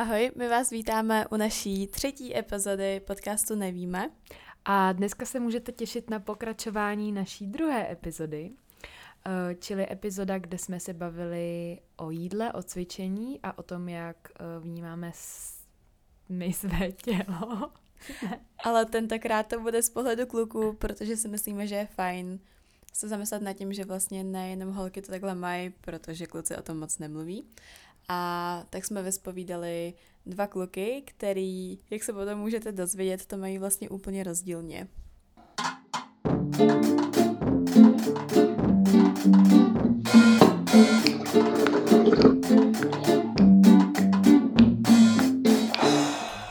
[0.00, 4.10] Ahoj, my vás vítáme u naší třetí epizody podcastu Nevíme.
[4.64, 8.50] A dneska se můžete těšit na pokračování naší druhé epizody,
[9.26, 14.16] eh, čili epizoda, kde jsme se bavili o jídle, o cvičení a o tom, jak
[14.34, 15.12] eh, vnímáme
[16.28, 17.72] my své tělo.
[18.64, 22.38] Ale tentokrát to bude z pohledu kluků, protože si myslíme, že je fajn
[22.92, 26.78] se zamyslet nad tím, že vlastně nejenom holky to takhle mají, protože kluci o tom
[26.78, 27.44] moc nemluví.
[28.08, 29.94] A tak jsme vyspovídali
[30.26, 34.88] dva kluky, který, jak se potom můžete dozvědět, to mají vlastně úplně rozdílně.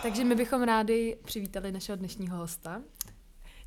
[0.03, 2.81] Takže my bychom rádi přivítali našeho dnešního hosta,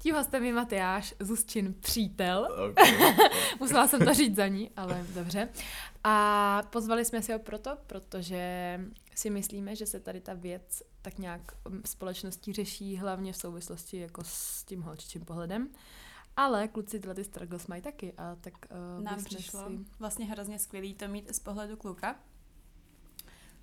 [0.03, 2.49] tím hostem je Matyáš, Zuzčin přítel.
[2.73, 3.15] Okay.
[3.61, 5.49] Musela jsem to říct za ní, ale dobře.
[6.05, 8.81] A pozvali jsme si ho proto, protože
[9.15, 11.41] si myslíme, že se tady ta věc tak nějak
[11.85, 15.69] společností řeší hlavně v souvislosti jako s tím holčičím pohledem.
[16.37, 18.55] Ale kluci tyhle ty struggles mají taky a tak
[18.99, 19.79] uh, Nám přišlo si...
[19.99, 22.17] vlastně hrozně skvělý to mít z pohledu kluka.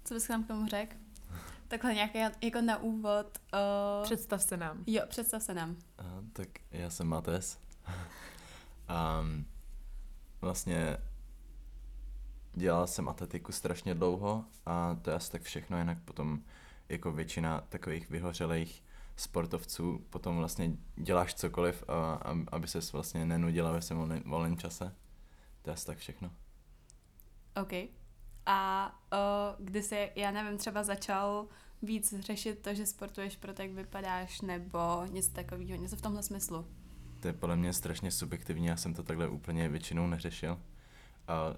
[0.03, 0.96] Co bys nám k tomu řekl?
[1.70, 3.38] Takhle nějaké jako na úvod.
[3.53, 4.03] Uh...
[4.03, 4.84] Představ se nám.
[4.88, 5.70] Jo, představ se nám.
[5.70, 5.75] Uh,
[6.34, 7.59] tak já jsem Mates.
[9.22, 9.45] um,
[10.42, 10.97] vlastně
[12.53, 16.42] dělal jsem atletiku strašně dlouho a to je asi tak všechno, jinak potom
[16.90, 18.84] jako většina takových vyhořelých
[19.16, 24.95] sportovců potom vlastně děláš cokoliv, a, a, aby ses vlastně nenudila ve svém volném čase.
[25.62, 26.31] To je asi tak všechno.
[27.62, 27.98] OK
[28.50, 31.47] a uh, kdy jsi, já nevím, třeba začal
[31.81, 36.67] víc řešit to, že sportuješ proto, jak vypadáš, nebo něco takového, něco v tomhle smyslu?
[37.19, 40.52] To je podle mě strašně subjektivní, já jsem to takhle úplně většinou neřešil.
[40.52, 40.59] Uh,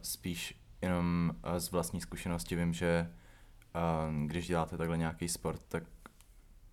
[0.01, 3.13] spíš jenom uh, z vlastní zkušenosti vím, že
[3.75, 5.83] uh, když děláte takhle nějaký sport, tak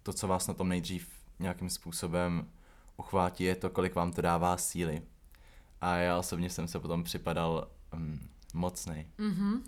[0.03, 2.50] to, co vás na tom nejdřív nějakým způsobem
[2.97, 5.03] uchvátí, je to, kolik vám to dává síly.
[5.81, 8.20] A já osobně jsem se potom připadal um,
[8.54, 9.06] mocnej.
[9.19, 9.62] Mm-hmm.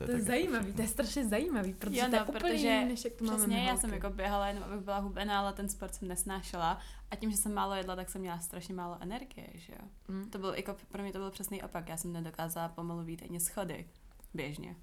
[0.00, 2.40] To je, to je zajímavý, to je strašně zajímavý, protože jo, no, to je úplně
[2.40, 5.38] protože jiný, než jak to přesně, máme já jsem jako běhala jenom, abych byla hubená,
[5.38, 6.78] ale ten sport jsem nesnášela
[7.10, 9.88] a tím, že jsem málo jedla, tak jsem měla strašně málo energie, že jo.
[10.08, 10.30] Mm.
[10.30, 13.40] To byl, jako pro mě to byl přesný opak, já jsem nedokázala pomalu vít ani
[13.40, 13.88] schody,
[14.34, 14.76] běžně.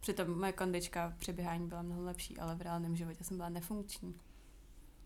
[0.00, 4.14] Přitom moje kondička při běhání byla mnohem lepší, ale v reálném životě jsem byla nefunkční.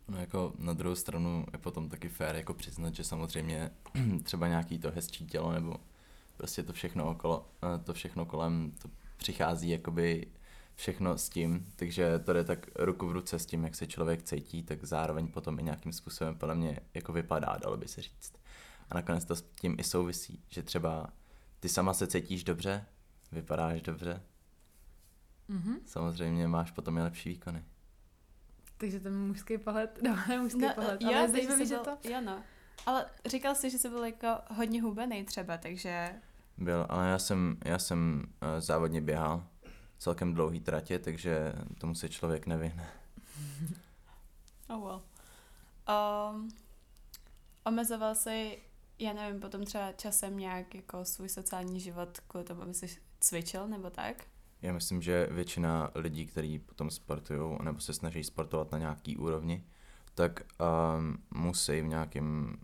[0.09, 3.71] No jako na druhou stranu je potom taky fér jako přiznat, že samozřejmě
[4.23, 5.77] třeba nějaký to hezčí tělo nebo
[6.37, 10.27] prostě to všechno okolo, eh, to všechno kolem, to přichází jakoby
[10.75, 14.23] všechno s tím, takže to jde tak ruku v ruce s tím, jak se člověk
[14.23, 18.33] cítí, tak zároveň potom i nějakým způsobem podle mě jako vypadá, dalo by se říct.
[18.91, 21.13] A nakonec to s tím i souvisí, že třeba
[21.61, 22.87] ty sama se cítíš dobře,
[23.33, 24.23] vypadáš dobře,
[25.51, 25.77] mm-hmm.
[25.85, 27.65] samozřejmě máš potom i lepší výkony.
[28.79, 29.99] Takže ten mužský pohled,
[30.29, 31.99] no, mužský no, pohled, ale zajímavý, že to...
[32.05, 32.43] Jo, no.
[32.87, 36.15] Ale říkal jsi, že jsi byl jako hodně hubený třeba, takže
[36.59, 39.47] byl, ale já jsem, já jsem uh, závodně běhal
[39.99, 42.87] celkem dlouhý tratě, takže tomu se člověk nevyhne.
[44.69, 45.03] oh well.
[45.89, 46.49] Um,
[47.65, 48.59] omezoval jsi,
[48.99, 52.87] já nevím, potom třeba časem nějak jako svůj sociální život kvůli tomu, aby jsi
[53.21, 54.25] cvičil nebo tak?
[54.63, 59.65] Já myslím, že většina lidí, kteří potom sportují nebo se snaží sportovat na nějaký úrovni,
[60.15, 62.57] tak um, musí v nějakém,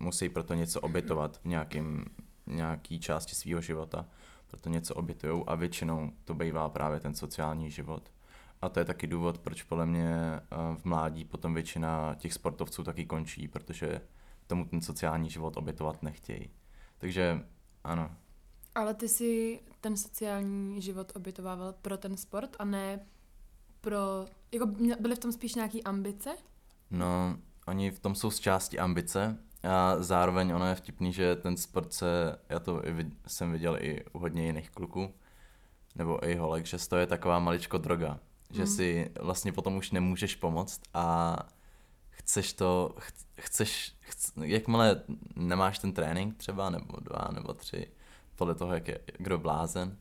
[0.00, 2.04] musí proto něco obětovat v nějakém
[2.50, 4.06] nějaký části svého života,
[4.46, 8.10] proto něco obětují a většinou to bývá právě ten sociální život.
[8.62, 10.40] A to je taky důvod, proč podle mě eh,
[10.76, 14.00] v mládí potom většina těch sportovců taky končí, protože
[14.46, 16.50] tomu ten sociální život obětovat nechtějí.
[16.98, 17.46] Takže
[17.84, 18.10] ano.
[18.74, 23.00] Ale ty si ten sociální život obětovával pro ten sport a ne
[23.80, 24.26] pro...
[24.52, 24.66] Jako
[25.00, 26.36] byly v tom spíš nějaký ambice?
[26.90, 31.56] No, oni v tom jsou z části ambice, a zároveň ono je vtipný, že ten
[31.56, 35.14] sport se, já to i vid, jsem viděl i u hodně jiných kluků,
[35.94, 38.18] nebo i holek, že to je taková maličko droga,
[38.50, 38.66] že mm.
[38.66, 41.36] si vlastně potom už nemůžeš pomoct a
[42.10, 42.94] chceš to,
[43.40, 45.02] chceš, chc, jakmile
[45.36, 47.86] nemáš ten trénink třeba, nebo dva, nebo tři,
[48.36, 49.96] podle toho, jak je kdo blázen,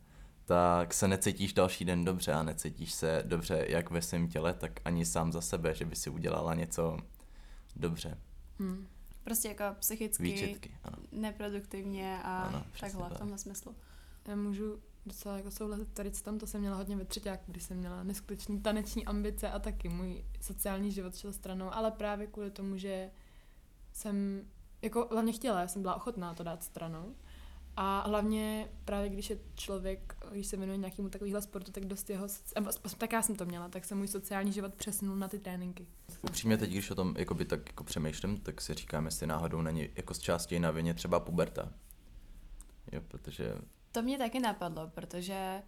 [0.45, 4.71] tak se necítíš další den dobře a necítíš se dobře jak ve svém těle, tak
[4.85, 6.97] ani sám za sebe, že by si udělala něco
[7.75, 8.17] dobře.
[8.59, 8.87] Hmm.
[9.27, 10.97] Prostě jako psychicky Výčetky, ano.
[11.11, 13.75] neproduktivně a ano, takhle v tomhle smyslu.
[14.27, 17.63] Já můžu docela jako souhlasit tady s tom, to jsem měla hodně ve třetíku, když
[17.63, 22.51] jsem měla neskutečný taneční ambice a taky můj sociální život šel stranou, ale právě kvůli
[22.51, 23.11] tomu, že
[23.93, 24.47] jsem
[24.81, 27.15] jako hlavně chtěla, já jsem byla ochotná to dát stranou
[27.79, 32.27] A hlavně právě když je člověk, když se věnuje nějakému takovýhle sportu, tak dost jeho,
[32.97, 35.87] tak já jsem to měla, tak se můj sociální život přesunul na ty tréninky.
[36.21, 39.89] Upřímně teď, když o tom jakoby, tak jako přemýšlím, tak si říkám, jestli náhodou není
[39.95, 41.69] jako z části na vině třeba puberta.
[42.91, 43.55] Jo, protože...
[43.91, 45.61] To mě taky napadlo, protože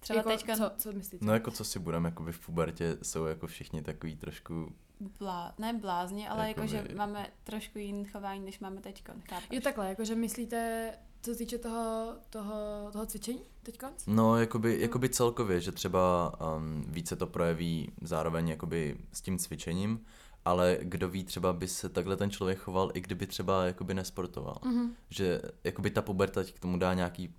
[0.00, 0.56] třeba jako, teďka...
[0.56, 1.24] Co, co myslíte?
[1.24, 4.72] No jako co si budeme, jako v pubertě jsou jako všichni takový trošku
[5.18, 9.04] Blá, ne blázně, ale jako, že máme trošku jiný chování, než máme teď?
[9.50, 10.92] Je takhle, jakože myslíte,
[11.26, 12.54] co se týče toho, toho,
[12.92, 13.78] toho cvičení teď?
[14.06, 20.04] No, jakoby, jakoby celkově, že třeba um, více to projeví zároveň jakoby s tím cvičením,
[20.44, 24.58] ale kdo ví, třeba by se takhle ten člověk choval, i kdyby třeba jakoby nesportoval.
[24.62, 24.90] Mm-hmm.
[25.10, 27.34] Že jakoby ta puberta k tomu dá nějaký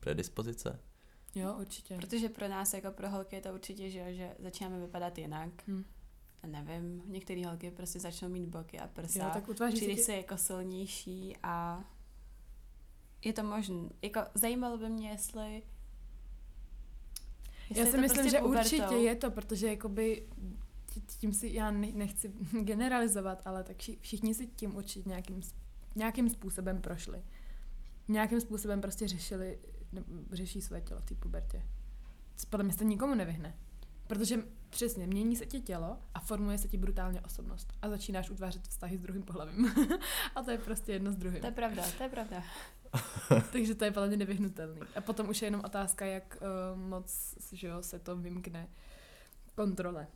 [0.00, 0.78] predispozice.
[1.34, 1.96] Jo, určitě.
[1.96, 5.50] Protože pro nás jako pro holky je to určitě, že, že začínáme vypadat jinak.
[5.66, 5.84] Hmm
[6.46, 9.24] nevím, některé holky prostě začnou mít boky a prsa.
[9.24, 11.84] Jo, tak utváří Přijde se jako silnější a
[13.24, 13.88] je to možné.
[14.02, 15.62] Jako zajímalo by mě, jestli
[17.76, 18.60] já si myslím, prostě že pubertou.
[18.60, 20.28] určitě je to, protože jakoby
[21.18, 22.28] tím si, já nechci
[22.62, 25.40] generalizovat, ale tak všichni si tím určitě nějakým,
[25.96, 27.22] nějakým způsobem prošli.
[28.08, 29.58] Nějakým způsobem prostě řešili,
[30.32, 31.62] řeší své tělo v té pubertě.
[32.50, 33.56] Podle mě se nikomu nevyhne.
[34.06, 37.72] Protože přesně, mění se ti tělo a formuje se ti brutálně osobnost.
[37.82, 39.74] A začínáš utvářet vztahy s druhým pohlavím.
[40.34, 41.40] a to je prostě jedno s druhým.
[41.40, 42.42] To je pravda, to je pravda.
[43.52, 44.80] Takže to je podle mě nevyhnutelný.
[44.96, 48.68] A potom už je jenom otázka, jak uh, moc že jo, se to vymkne
[49.54, 50.06] kontrole.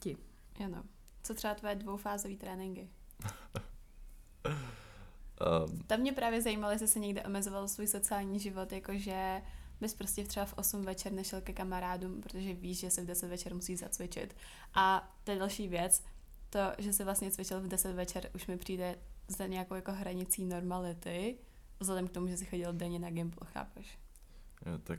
[0.00, 0.16] Ti.
[0.64, 0.82] Ano.
[1.22, 2.88] Co třeba tvoje dvoufázové tréninky?
[4.46, 5.78] um.
[5.86, 9.42] Tam mě právě zajímalo, jestli se někde omezoval svůj sociální život, jakože
[9.80, 13.28] bys prostě třeba v 8 večer nešel ke kamarádům, protože víš, že se v 10
[13.28, 14.36] večer musí zacvičit.
[14.74, 16.04] A to je další věc,
[16.50, 18.98] to, že se vlastně cvičil v 10 večer, už mi přijde
[19.28, 21.38] za nějakou jako hranicí normality,
[21.82, 23.98] vzhledem k tomu, že jsi chodil denně na Gimpl, chápeš?
[24.66, 24.98] Jo, tak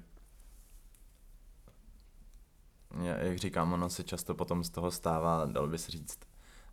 [3.01, 6.19] já, jak říkám, ono se často potom z toho stává, dal by se říct,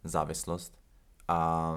[0.05, 0.81] závislost.
[1.29, 1.73] A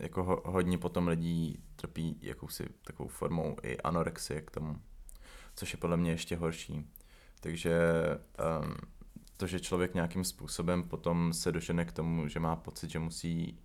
[0.00, 4.80] jako ho, hodně potom lidí trpí jakousi takovou formou i anorexie k tomu,
[5.54, 6.90] což je podle mě ještě horší.
[7.40, 7.80] Takže
[8.62, 8.74] um,
[9.36, 13.58] to, že člověk nějakým způsobem potom se dožene k tomu, že má pocit, že musí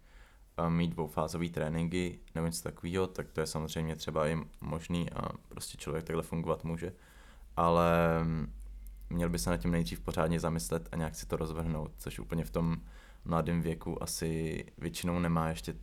[0.69, 5.77] mít dvoufázové tréninky nebo něco takového, tak to je samozřejmě třeba i možný a prostě
[5.77, 6.93] člověk takhle fungovat může.
[7.55, 8.53] Ale um,
[9.09, 12.45] měl by se nad tím nejdřív pořádně zamyslet a nějak si to rozvrhnout, což úplně
[12.45, 12.77] v tom
[13.25, 15.75] mladém věku asi většinou nemá ještě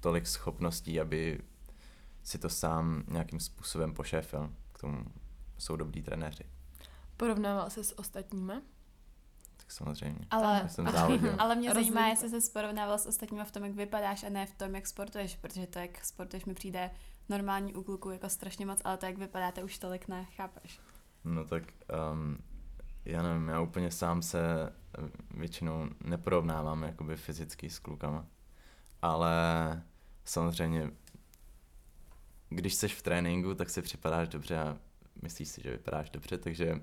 [0.00, 1.40] tolik schopností, aby
[2.22, 4.50] si to sám nějakým způsobem pošéfil.
[4.72, 5.04] K tomu
[5.58, 6.44] jsou dobrý trenéři.
[7.16, 8.52] Porovnával se s ostatními?
[9.70, 10.26] Tak samozřejmě.
[10.30, 10.88] Ale, jsem
[11.38, 14.54] ale mě zajímá, jestli se porovnával s ostatními v tom, jak vypadáš a ne v
[14.54, 16.90] tom, jak sportuješ, protože to, jak sportuješ, mi přijde
[17.28, 20.80] normální u kluků jako strašně moc, ale to, jak vypadáte, už tolik nechápeš.
[21.24, 21.62] No tak
[22.12, 22.38] um,
[23.04, 24.72] já nevím, já úplně sám se
[25.30, 28.26] většinou neporovnávám jakoby fyzicky s klukama,
[29.02, 29.82] ale
[30.24, 30.90] samozřejmě
[32.48, 34.76] když jsi v tréninku, tak si připadáš dobře a
[35.22, 36.80] myslíš si, že vypadáš dobře, takže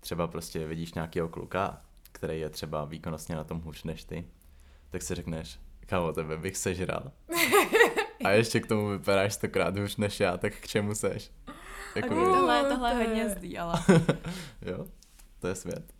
[0.00, 1.82] třeba prostě vidíš nějakého kluka,
[2.16, 4.26] který je třeba výkonnostně na tom hůř než ty,
[4.90, 7.12] tak si řekneš, kámo, tebe bych sežral.
[8.24, 11.30] A ještě k tomu vypadáš stokrát hůř než já, tak k čemu seš?
[11.96, 13.84] Jako tohle, tohle je hodně zdý, ale...
[14.62, 14.86] jo,
[15.40, 15.92] to je svět.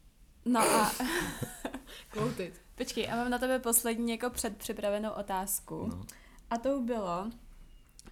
[0.44, 0.92] No a...
[2.10, 2.60] Kloutit.
[2.74, 5.86] Počkej, a mám na tebe poslední jako předpřipravenou otázku.
[5.86, 6.04] No.
[6.50, 7.30] A to bylo,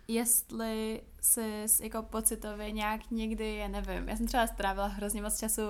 [0.09, 5.63] jestli jsi jako pocitově nějak někdy, já nevím, já jsem třeba strávila hrozně moc času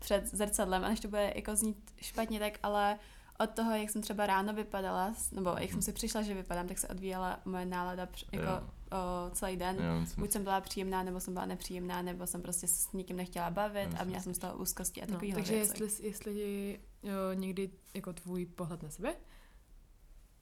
[0.00, 2.98] před zrcadlem a než to bude jako znít špatně, tak ale
[3.40, 6.78] od toho, jak jsem třeba ráno vypadala, nebo jak jsem si přišla, že vypadám, tak
[6.78, 9.76] se odvíjela moje nálada jako o, celý den.
[9.76, 10.22] Jo, myslím.
[10.22, 13.88] Buď jsem byla příjemná, nebo jsem byla nepříjemná, nebo jsem prostě s nikým nechtěla bavit
[13.98, 15.54] a měla jsem z toho úzkosti a no, Takže věci.
[15.54, 19.14] jestli, jestli jo, někdy jako tvůj pohled na sebe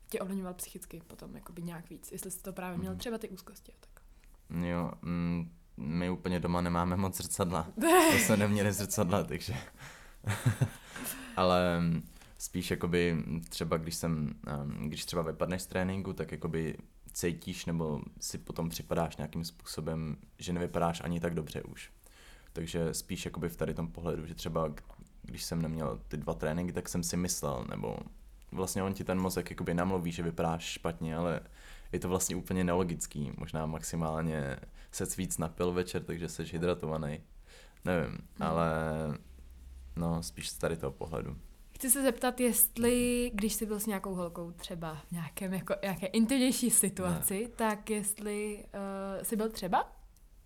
[0.09, 2.99] tě ovlivňoval psychicky potom jakoby nějak víc, jestli jsi to právě měl mhm.
[2.99, 4.03] třeba ty úzkosti a tak.
[4.65, 7.67] Jo, mm, my úplně doma nemáme moc zrcadla.
[8.13, 9.55] My jsme neměli zrcadla, takže...
[11.37, 12.03] Ale mm,
[12.39, 16.77] spíš jakoby třeba když jsem, mm, když třeba vypadneš z tréninku, tak jakoby
[17.13, 21.91] cítíš nebo si potom připadáš nějakým způsobem, že nevypadáš ani tak dobře už.
[22.53, 24.71] Takže spíš jakoby v tady tom pohledu, že třeba
[25.23, 27.97] když jsem neměl ty dva tréninky, tak jsem si myslel, nebo
[28.53, 31.41] vlastně on ti ten mozek jakoby namluví, že vypadáš špatně, ale
[31.93, 33.33] je to vlastně úplně nelogický.
[33.39, 34.57] Možná maximálně
[34.93, 37.21] se víc napil večer, takže jsi hydratovaný.
[37.85, 38.27] Nevím, hmm.
[38.41, 38.71] ale
[39.97, 41.37] no spíš z tady toho pohledu.
[41.75, 46.07] Chci se zeptat, jestli, když jsi byl s nějakou holkou třeba v nějakém, jako, nějaké
[46.07, 47.49] intimnější situaci, ne.
[47.57, 49.98] tak jestli uh, jsi byl třeba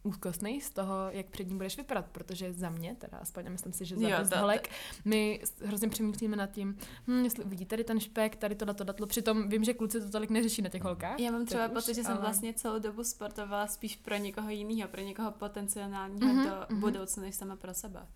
[0.03, 3.85] úzkostný z toho, jak před ním budeš vypadat, protože za mě, teda aspoň myslím si,
[3.85, 4.71] že za dost holek,
[5.05, 9.07] my hrozně přemýšlíme nad tím, hm, jestli uvidí tady ten špek, tady to, to, to,
[9.07, 11.21] přitom vím, že kluci to tolik neřeší na těch holkách.
[11.21, 12.21] Já mám třeba pocit, že jsem ale...
[12.21, 16.81] vlastně celou dobu sportovala spíš pro někoho jiného, pro někoho potenciálního mm-hmm, do mm-hmm.
[16.81, 18.07] budoucna, než sama pro sebe.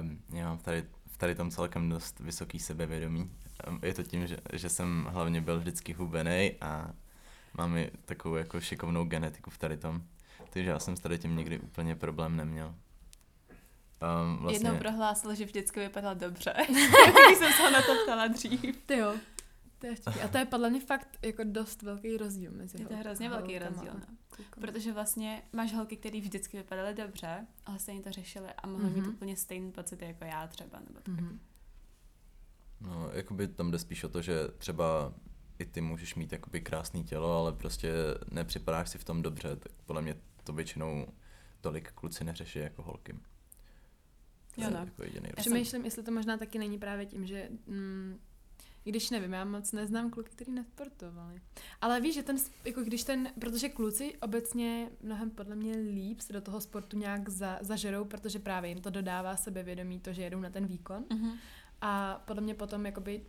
[0.00, 3.30] Um, já mám tady, v tady tom celkem dost vysoký sebevědomí.
[3.68, 6.92] Um, je to tím, že, že jsem hlavně byl vždycky hubený a
[7.54, 10.02] mám i takovou jako šikovnou genetiku v tady tom.
[10.52, 12.74] Takže já jsem s tady tím nikdy úplně problém neměl.
[14.24, 14.68] Um, vlastně...
[14.68, 16.54] Jednou prohlásil, že vždycky vypadá dobře.
[17.26, 18.76] Když jsem se na to ptala dřív.
[18.86, 19.14] Ty jo.
[19.78, 19.94] To je
[20.24, 23.58] a to je podle mě fakt jako dost velký rozdíl mezi Je to hrozně velký
[23.58, 24.16] rozdíl, no.
[24.60, 28.94] Protože vlastně máš holky, které vždycky vypadaly dobře, ale stejně to řešily a mohly mm-hmm.
[28.94, 31.14] mít úplně stejný pocit jako já třeba, nebo tak.
[31.14, 31.38] Mm-hmm.
[32.80, 35.12] No, jakoby tam jde spíš o to, že třeba
[35.58, 37.92] i ty můžeš mít jakoby krásný tělo, ale prostě
[38.30, 41.06] nepřipadáš si v tom dobře, tak podle mě to většinou
[41.60, 43.14] tolik kluci neřeší jako holky.
[44.56, 44.78] Jo, no.
[44.78, 48.18] Jako jediný Přemýšlím, jestli to možná taky není právě tím, že mm,
[48.84, 51.40] když nevím, já moc neznám kluky, kteří nesportovali.
[51.80, 56.32] Ale víš, že ten, jako když ten, protože kluci obecně mnohem podle mě líp se
[56.32, 60.40] do toho sportu nějak za, zažerou, protože právě jim to dodává sebevědomí, to, že jedou
[60.40, 61.04] na ten výkon.
[61.04, 61.38] Mm-hmm.
[61.80, 63.26] A podle mě potom jakoby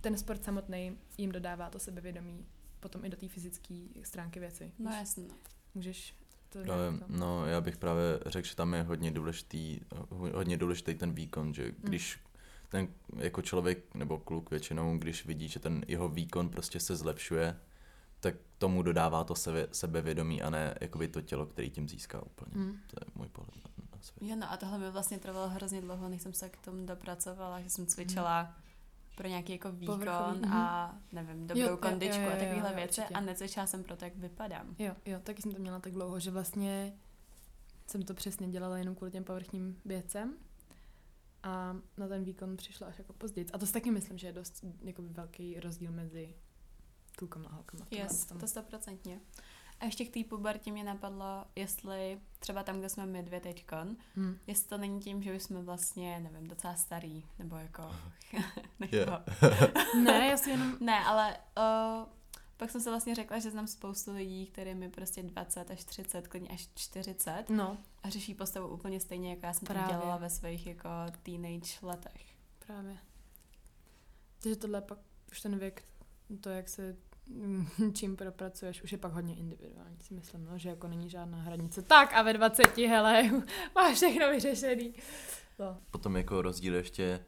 [0.00, 2.46] ten sport samotný jim dodává to sebevědomí
[2.80, 4.72] potom i do té fyzické stránky věci.
[4.78, 5.28] No jasně.
[5.74, 6.14] Můžeš
[6.62, 6.74] to no,
[7.08, 9.80] no, já bych právě řekl, že tam je hodně důležitý,
[10.10, 11.74] hodně důležitý ten výkon, že hmm.
[11.82, 12.22] když mm.
[12.68, 17.56] ten jako člověk nebo kluk většinou, když vidí, že ten jeho výkon prostě se zlepšuje,
[18.20, 22.64] tak tomu dodává to sebe, sebevědomí a ne jakoby to tělo, který tím získá úplně.
[22.64, 22.72] Mm.
[22.72, 24.30] To je můj pohled na svět.
[24.30, 27.60] Jo, no a tohle mi vlastně trvalo hrozně dlouho, než jsem se k tomu dopracovala,
[27.60, 28.64] že jsem cvičila mm
[29.14, 30.40] pro nějaký jako výkon Povrchový.
[30.52, 31.02] a mhm.
[31.12, 33.14] nevím, dobrou jo, kondičku jo, jo, jo, a takovéhle věci určitě.
[33.14, 34.74] a necvičila jsem pro to, jak vypadám.
[34.78, 36.98] Jo, jo, taky jsem to měla tak dlouho, že vlastně
[37.86, 40.36] jsem to přesně dělala jenom kvůli těm povrchním věcem
[41.42, 43.46] a na ten výkon přišla až jako později.
[43.52, 46.34] A to si taky myslím, že je dost jako velký rozdíl mezi
[47.16, 47.86] klukama a holkama.
[47.90, 49.20] Yes, to stoprocentně.
[49.80, 53.96] A ještě k té pubertě mě napadlo, jestli třeba tam, kde jsme my dvě teďkon,
[54.14, 54.38] hmm.
[54.46, 57.90] jestli to není tím, že už jsme vlastně, nevím, docela starý, nebo jako...
[58.92, 59.22] yeah.
[60.04, 60.76] ne, já si jenom...
[60.80, 62.08] Ne, ale uh,
[62.56, 66.28] pak jsem se vlastně řekla, že znám spoustu lidí, kterým je prostě 20 až 30,
[66.28, 67.78] klidně až 40 no.
[68.02, 69.84] a řeší postavu úplně stejně, jako já jsem Právě.
[69.84, 70.88] to dělala ve svých jako
[71.22, 72.26] teenage letech.
[72.66, 72.98] Právě.
[74.42, 74.98] Takže tohle pak
[75.30, 75.84] už ten věk,
[76.40, 76.96] to, jak se
[77.92, 81.82] čím propracuješ, už je pak hodně individuální, si myslím, no, že jako není žádná hranice.
[81.82, 83.30] Tak a ve 20, hele,
[83.74, 84.94] máš všechno vyřešený.
[85.58, 85.78] No.
[85.90, 87.24] Potom jako rozdíl ještě,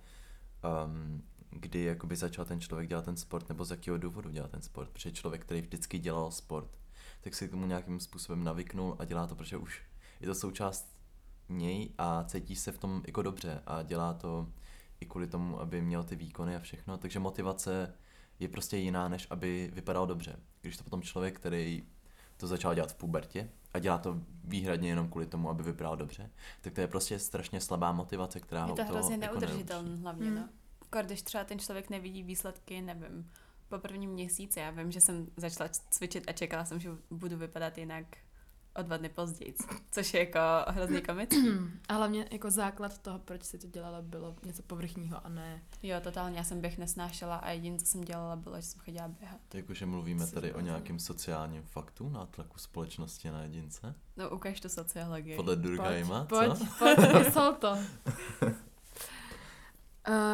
[0.86, 4.62] um, kdy jakoby začal ten člověk dělat ten sport, nebo z jakého důvodu dělat ten
[4.62, 4.90] sport.
[4.90, 6.70] Protože člověk, který vždycky dělal sport,
[7.20, 9.82] tak si k tomu nějakým způsobem navyknul a dělá to, protože už
[10.20, 10.96] je to součást
[11.48, 14.48] něj a cítí se v tom jako dobře a dělá to
[15.00, 16.98] i kvůli tomu, aby měl ty výkony a všechno.
[16.98, 17.94] Takže motivace
[18.38, 20.36] je prostě jiná, než aby vypadal dobře.
[20.60, 21.86] Když to potom člověk, který
[22.36, 26.30] to začal dělat v pubertě a dělá to výhradně jenom kvůli tomu, aby vypadal dobře,
[26.60, 29.96] tak to je prostě strašně slabá motivace, která je to ho to hrozně jako neudržitelné
[29.96, 30.36] hlavně, hmm.
[30.36, 30.48] no.
[31.02, 33.30] Když třeba ten člověk nevidí výsledky, nevím,
[33.68, 37.78] po prvním měsíci, já vím, že jsem začala cvičit a čekala jsem, že budu vypadat
[37.78, 38.06] jinak
[38.76, 39.54] o dva dny později,
[39.90, 41.48] což je jako hrozný komický.
[41.88, 45.62] A hlavně jako základ toho, proč si to dělala, bylo něco povrchního a ne...
[45.82, 49.08] Jo, totálně, já jsem běh nesnášela a jediné, co jsem dělala, bylo, že jsem chodila
[49.08, 49.54] běhat.
[49.54, 53.94] Jakože mluvíme tady o nějakém sociálním faktu, nátlaku společnosti na jedince?
[54.16, 55.36] No, ukaž to sociologii.
[55.36, 56.64] Podle Durkheima, pojď, co?
[56.78, 57.70] Pojď, pojď, to.
[57.70, 57.78] uh,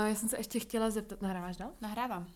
[0.09, 1.71] já jsem se ještě chtěla zeptat, nahráváš dál?
[1.81, 2.27] Nahrávám.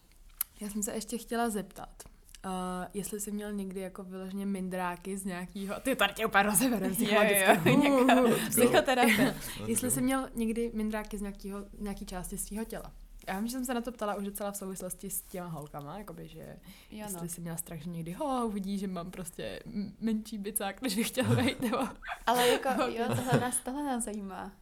[0.60, 2.02] Já jsem se ještě chtěla zeptat,
[2.46, 2.52] Uh,
[2.94, 6.94] jestli jsi měl někdy jako vyloženě mindráky z nějakého, ty tady tě úplně rozeberem
[8.50, 9.36] psychoterapie.
[9.66, 12.92] jestli jsi měl někdy mindráky z nějakého, nějaký části svého těla.
[13.28, 15.98] Já vím, že jsem se na to ptala už docela v souvislosti s těma holkama,
[15.98, 16.56] jakoby, že
[16.90, 16.98] jo, no.
[16.98, 19.62] jestli jsi měla strach, že někdy ho, uvidí, že mám prostě
[20.00, 21.78] menší bicák, než bych chtěla být, nebo...
[22.26, 24.52] Ale jako, jo, tohle nás, tohle nás zajímá.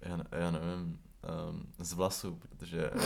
[0.00, 0.98] Já, já nevím,
[1.50, 2.90] um, z vlasů, protože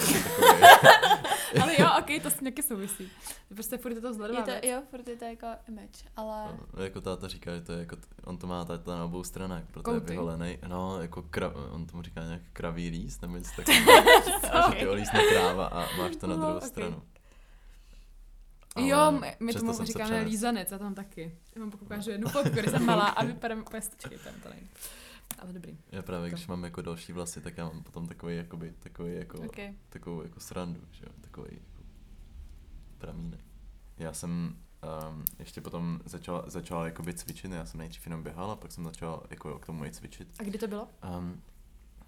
[1.63, 3.11] ale jo, ok, to s nějaký souvisí.
[3.55, 6.59] Prostě furt je to vzhledová je to, Jo, furt je to jako image, ale...
[6.77, 9.63] No, jako táta říká, že to je jako, on to má táta na obou stranách,
[9.71, 10.05] proto Kouty.
[10.05, 10.59] je vyholený.
[10.67, 14.73] No, jako kra, on tomu říká nějak kraví líst, nebo něco takového.
[14.73, 16.69] že ty olísne kráva a máš to na no, druhou okay.
[16.69, 17.03] stranu.
[18.75, 21.39] Ale jo, my, my tomu říkáme lízanec, a tam taky.
[21.55, 24.49] Já vám pokud ukážu jednu fotku, když jsem malá a vypadám úplně, počkej, tam to
[24.49, 24.69] není.
[25.39, 25.79] Ale dobrý.
[25.93, 26.37] Já právě, To.
[26.37, 29.75] když mám jako další vlasy, tak já mám potom takový, jakoby, takový jako, Okay.
[29.89, 31.83] takovou jako srandu, že jo, takový jako
[32.99, 33.41] pramínek.
[33.99, 34.57] Já jsem
[35.11, 38.85] um, ještě potom začal, začal jakoby cvičit, já jsem nejdřív jenom běhal a pak jsem
[38.85, 40.29] začal jako k tomu i cvičit.
[40.39, 40.89] A kdy to bylo?
[41.19, 41.43] Um,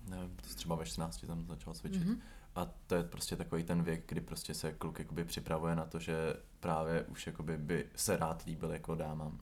[0.09, 2.07] nevím, to třeba ve 14 jsem začal cvičit.
[2.07, 2.21] Mhm.
[2.55, 5.99] A to je prostě takový ten věk, kdy prostě se kluk jakoby připravuje na to,
[5.99, 9.41] že právě už jakoby by se rád líbil jako dámám.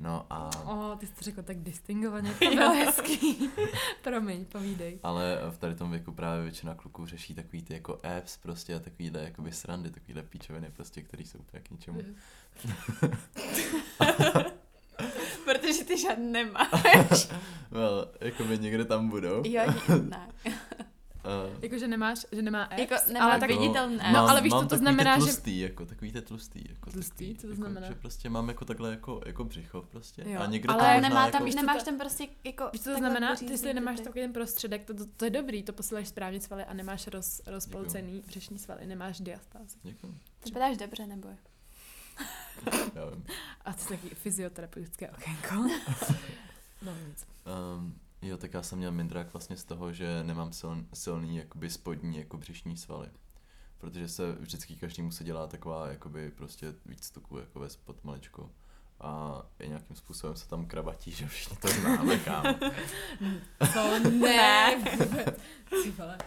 [0.00, 0.50] No a...
[0.64, 3.50] O, ty jsi to řekl tak distingovaně, to bylo hezký.
[4.02, 4.98] Promiň, povídej.
[5.02, 8.78] Ale v tady tom věku právě většina kluků řeší takový ty jako apps prostě a
[8.78, 12.00] takovýhle jakoby srandy, takovýhle píčoviny prostě, který jsou úplně k ničemu.
[15.44, 17.28] Protože ty žádný nemáš.
[17.70, 19.42] Well, jakoby někde tam budou.
[19.46, 19.62] jo,
[20.02, 20.28] ne.
[21.28, 24.52] Uh, Jako, že nemáš, že nemá apps, Jako nemá ale tak viditelný No, ale víš,
[24.52, 27.10] co to takový znamená, ty že- tlustý, jako takový ty tlustý, jako Tlustý?
[27.10, 27.86] takový, Co to jako, znamená?
[27.88, 30.24] Že prostě mám jako takhle jako, jako břicho prostě.
[30.26, 30.40] Jo.
[30.40, 32.68] A někde Ale tam Ale možná nemá jako, tam, co nemáš to- tam prostě jako...
[32.72, 33.28] Víš, co to znamená?
[33.28, 36.40] pořízný Ty, jestli nemáš takový ten prostředek, to, to, to je dobrý, to posíláš správně
[36.40, 39.78] svaly a nemáš roz, rozpolcený břešní svaly, nemáš diastázy.
[39.82, 40.14] Děkuji.
[40.44, 41.28] Vypadáš dobře, nebo?
[42.94, 43.24] Já vím.
[43.64, 45.54] A to je taky fyzioterapeutické okénko.
[46.82, 47.26] no nic.
[47.76, 51.70] Um, jo, tak já jsem měl mindrák vlastně z toho, že nemám sil, silný jakoby
[51.70, 53.08] spodní jako břišní svaly.
[53.78, 58.50] Protože se vždycky každému se dělá taková jakoby prostě víc tuků jako ve spod maličko.
[59.00, 62.54] A i nějakým způsobem se tam krabatí, že všichni to známe, kámo.
[63.72, 65.40] Co ne, vůbec.
[65.82, 66.18] Ty vole,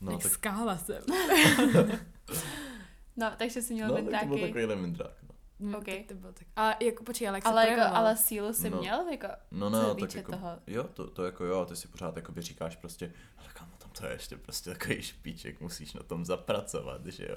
[0.00, 1.02] No, jak tak, skála jsem.
[3.16, 5.33] No, takže jsi měl no, tak to byl takovýhle mindrák, no.
[5.60, 5.84] No, Ok.
[5.84, 6.46] tak to bylo tak.
[6.56, 8.78] A jako počkej, ale jak se Ale, jako, ale sílu jsi No.
[8.78, 10.48] měl, jako, No, co no, se tak týče jako, toho.
[10.66, 14.06] jo, to, to jako jo, ty si pořád jakoby říkáš prostě, ale kámo, tam to
[14.06, 17.36] je ještě prostě takový špíček, musíš na tom zapracovat, že jo,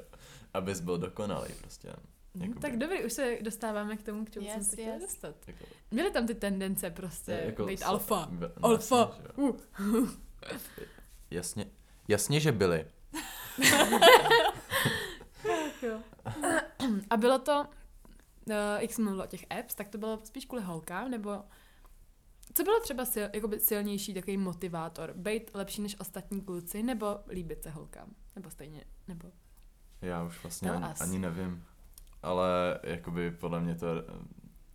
[0.54, 1.90] abys byl dokonalý prostě.
[2.36, 2.60] Hm, jakoby.
[2.60, 5.02] Tak dobrý, už se dostáváme k tomu, k čemu Yes, jsem se chtěla yes.
[5.02, 5.36] dostat.
[5.48, 8.28] Jako, Měly tam ty tendence prostě jako být alfa.
[8.32, 8.98] ve- Alfa.
[8.98, 9.54] Jasně, že jo.
[9.94, 10.10] Uh.
[11.32, 11.66] jasně,
[12.08, 12.86] jasně, že byli.
[15.82, 16.00] Jo.
[17.10, 17.66] A bylo to,
[18.54, 21.44] jak jsem mluvila o těch apps, tak to bylo spíš kvůli holkám, nebo
[22.54, 25.14] co bylo třeba sil, jakoby silnější takový motivátor?
[25.16, 28.10] Být lepší než ostatní kluci, nebo líbit se holkám?
[28.36, 29.32] Nebo stejně, nebo...
[30.02, 31.64] Já už vlastně ani, ani nevím,
[32.24, 33.88] ale jakoby podle mě to,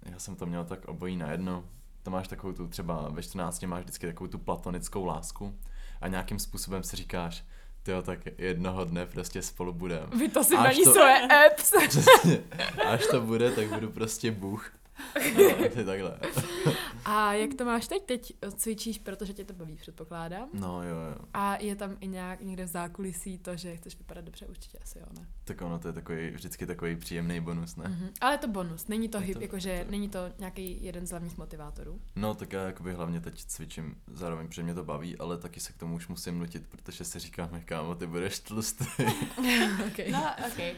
[0.03, 1.64] já jsem to měl tak obojí najednou.
[2.03, 5.59] To máš takovou tu, třeba ve 14 máš vždycky takovou tu platonickou lásku
[6.01, 7.44] a nějakým způsobem si říkáš,
[7.83, 10.07] tyjo, tak jednoho dne prostě spolu budem.
[10.18, 11.73] Vy to si na ní to- svoje apps!
[11.88, 12.38] Přesně.
[12.87, 14.71] Až to bude, tak budu prostě bůh.
[15.37, 16.18] No, takhle.
[17.05, 18.02] A jak to máš teď?
[18.07, 20.48] Teď cvičíš, protože tě to baví, předpokládám.
[20.52, 21.16] No jo, jo.
[21.35, 24.98] A je tam i nějak někde v zákulisí to, že chceš vypadat dobře, určitě asi
[24.98, 25.26] jo, ne?
[25.44, 27.85] Tak ono to je takový, vždycky takový příjemný bonus, ne?
[27.88, 28.09] Mhm.
[28.20, 31.11] Ale je to bonus, není to, hyb, to- jakože to- není to nějaký jeden z
[31.11, 32.00] hlavních motivátorů.
[32.16, 35.72] No tak já jakoby hlavně teď cvičím zároveň, protože mě to baví, ale taky se
[35.72, 38.85] k tomu už musím nutit, protože si říkáme, kámo, ty budeš tlustý.
[39.87, 40.11] okay.
[40.12, 40.76] No, ok.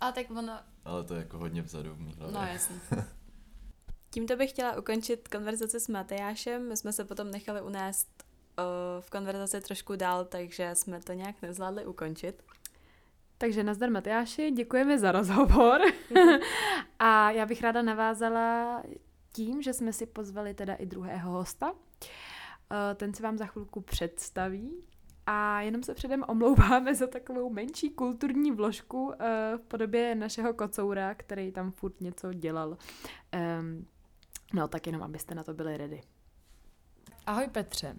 [0.00, 2.34] Ale tak ono, ale to je jako hodně vzadu v mý hlavě.
[2.34, 2.76] no jasný.
[4.14, 6.68] Tímto bych chtěla ukončit konverzaci s Matejášem.
[6.68, 8.24] My jsme se potom nechali unést
[8.58, 8.64] uh,
[9.00, 12.42] v konverzaci trošku dál, takže jsme to nějak nezvládli ukončit.
[13.38, 15.80] Takže nazdar Matyáši, děkujeme za rozhovor.
[16.98, 18.82] a já bych ráda navázala
[19.32, 21.72] tím, že jsme si pozvali teda i druhého hosta.
[22.72, 24.84] Eh, Ten se vám za chvilku představí.
[25.26, 31.14] A jenom se předem omlouváme za takovou menší kulturní vložku eh, v podobě našeho kocoura,
[31.14, 32.76] který tam furt něco dělal.
[34.54, 36.02] No, tak jenom, abyste na to byli ready.
[37.26, 37.96] Ahoj Petře.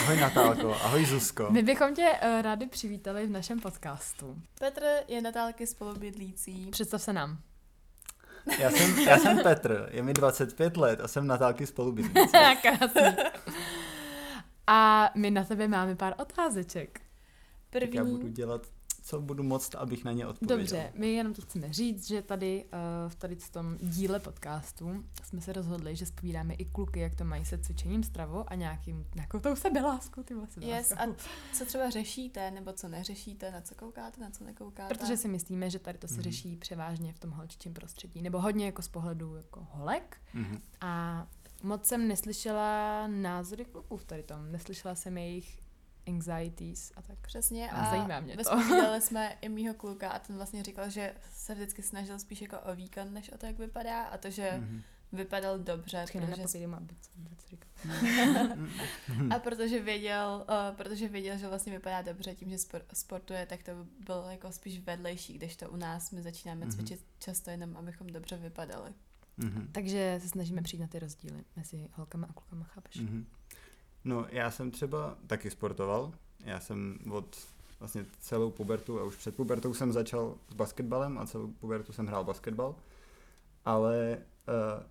[0.00, 1.50] Ahoj Natálko, ahoj Zuzko.
[1.50, 4.36] My bychom tě uh, rádi přivítali v našem podcastu.
[4.58, 6.70] Petr je Natálky spolubydlící.
[6.70, 7.38] Představ se nám.
[8.58, 12.32] Já jsem, já jsem Petr, je mi 25 let a jsem Natálky spolubydlící.
[12.62, 13.16] Krásný.
[14.66, 17.00] A my na tebe máme pár otázeček.
[17.70, 18.66] Tak já budu První, dělat,
[19.06, 20.58] co budu moct, abych na ně odpověděl.
[20.58, 25.04] Dobře, my jenom to chceme říct, že tady uh, v tady v tom díle podcastu
[25.22, 29.06] jsme se rozhodli, že spovídáme i kluky, jak to mají se cvičením stravou a nějakým,
[29.14, 31.06] nějakou tou sebeláskou, ty yes, a
[31.52, 34.94] co třeba řešíte, nebo co neřešíte, na co koukáte, na co nekoukáte.
[34.94, 36.22] Protože si myslíme, že tady to se Mhm.
[36.22, 40.16] řeší převážně v tom holčičím prostředí, nebo hodně jako z pohledu jako holek.
[40.34, 40.60] Mhm.
[40.80, 41.26] A
[41.62, 44.52] moc jsem neslyšela názory kluků v tady tom.
[44.52, 45.65] Neslyšela jsem jejich
[46.08, 47.18] anxieties a tak.
[47.20, 48.50] Přesně A a zajímá mě to.
[49.00, 52.74] Jsme i mýho kluka a ten vlastně říkal, že se vždycky snažil spíš jako o
[52.74, 54.82] výkon, než o to, jak vypadá a to, že Mhm.
[55.12, 56.58] vypadal dobře, Počkej, protože, co
[57.16, 57.70] vůbec říkal.
[59.30, 63.62] a protože věděl, uh, protože věděl, že vlastně vypadá dobře tím, že spor, sportuje, tak
[63.62, 63.72] to
[64.06, 66.70] bylo jako spíš vedlejší, když to u nás my začínáme Mhm.
[66.72, 68.92] cvičit často jenom, abychom dobře vypadali.
[69.36, 69.68] Mhm.
[69.72, 72.96] Takže se snažíme přijít na ty rozdíly mezi holkama a klukama, chápeš?
[72.96, 73.26] Mhm.
[74.06, 76.12] No, já jsem třeba taky sportoval.
[76.44, 77.36] Já jsem od
[77.80, 82.06] vlastně celou pubertu a už před pubertou jsem začal s basketbalem a celou pubertu jsem
[82.06, 82.74] hrál basketbal.
[83.64, 84.84] Ale uh,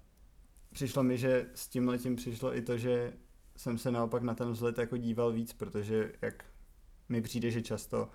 [0.74, 3.14] přišlo mi, že s tím letím přišlo i to, že
[3.58, 6.46] jsem se naopak na ten vzhled jako díval víc, protože jak
[7.10, 8.10] mi přijde, že často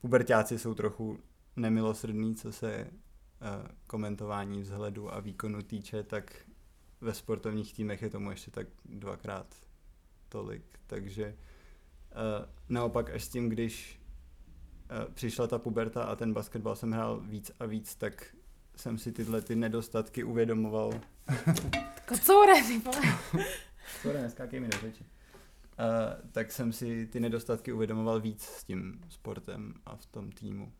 [0.00, 1.18] pubertáci jsou trochu
[1.56, 6.46] nemilosrdní, co se uh, komentování vzhledu a výkonu týče, tak
[7.00, 9.69] ve sportovních týmech je tomu ještě tak dvakrát
[10.30, 10.62] tolik.
[10.86, 14.00] Takže uh, naopak až s tím, když
[14.90, 18.36] uh, přišla ta puberta a ten basketbal jsem hrál víc a víc, tak
[18.76, 21.00] jsem si tyhle ty nedostatky uvědomoval.
[22.08, 23.00] Kocoure, ty vole.
[24.02, 25.04] Sorry, neskákej mi do řeči.
[25.04, 30.72] Uh, tak jsem si ty nedostatky uvědomoval víc s tím sportem a v tom týmu.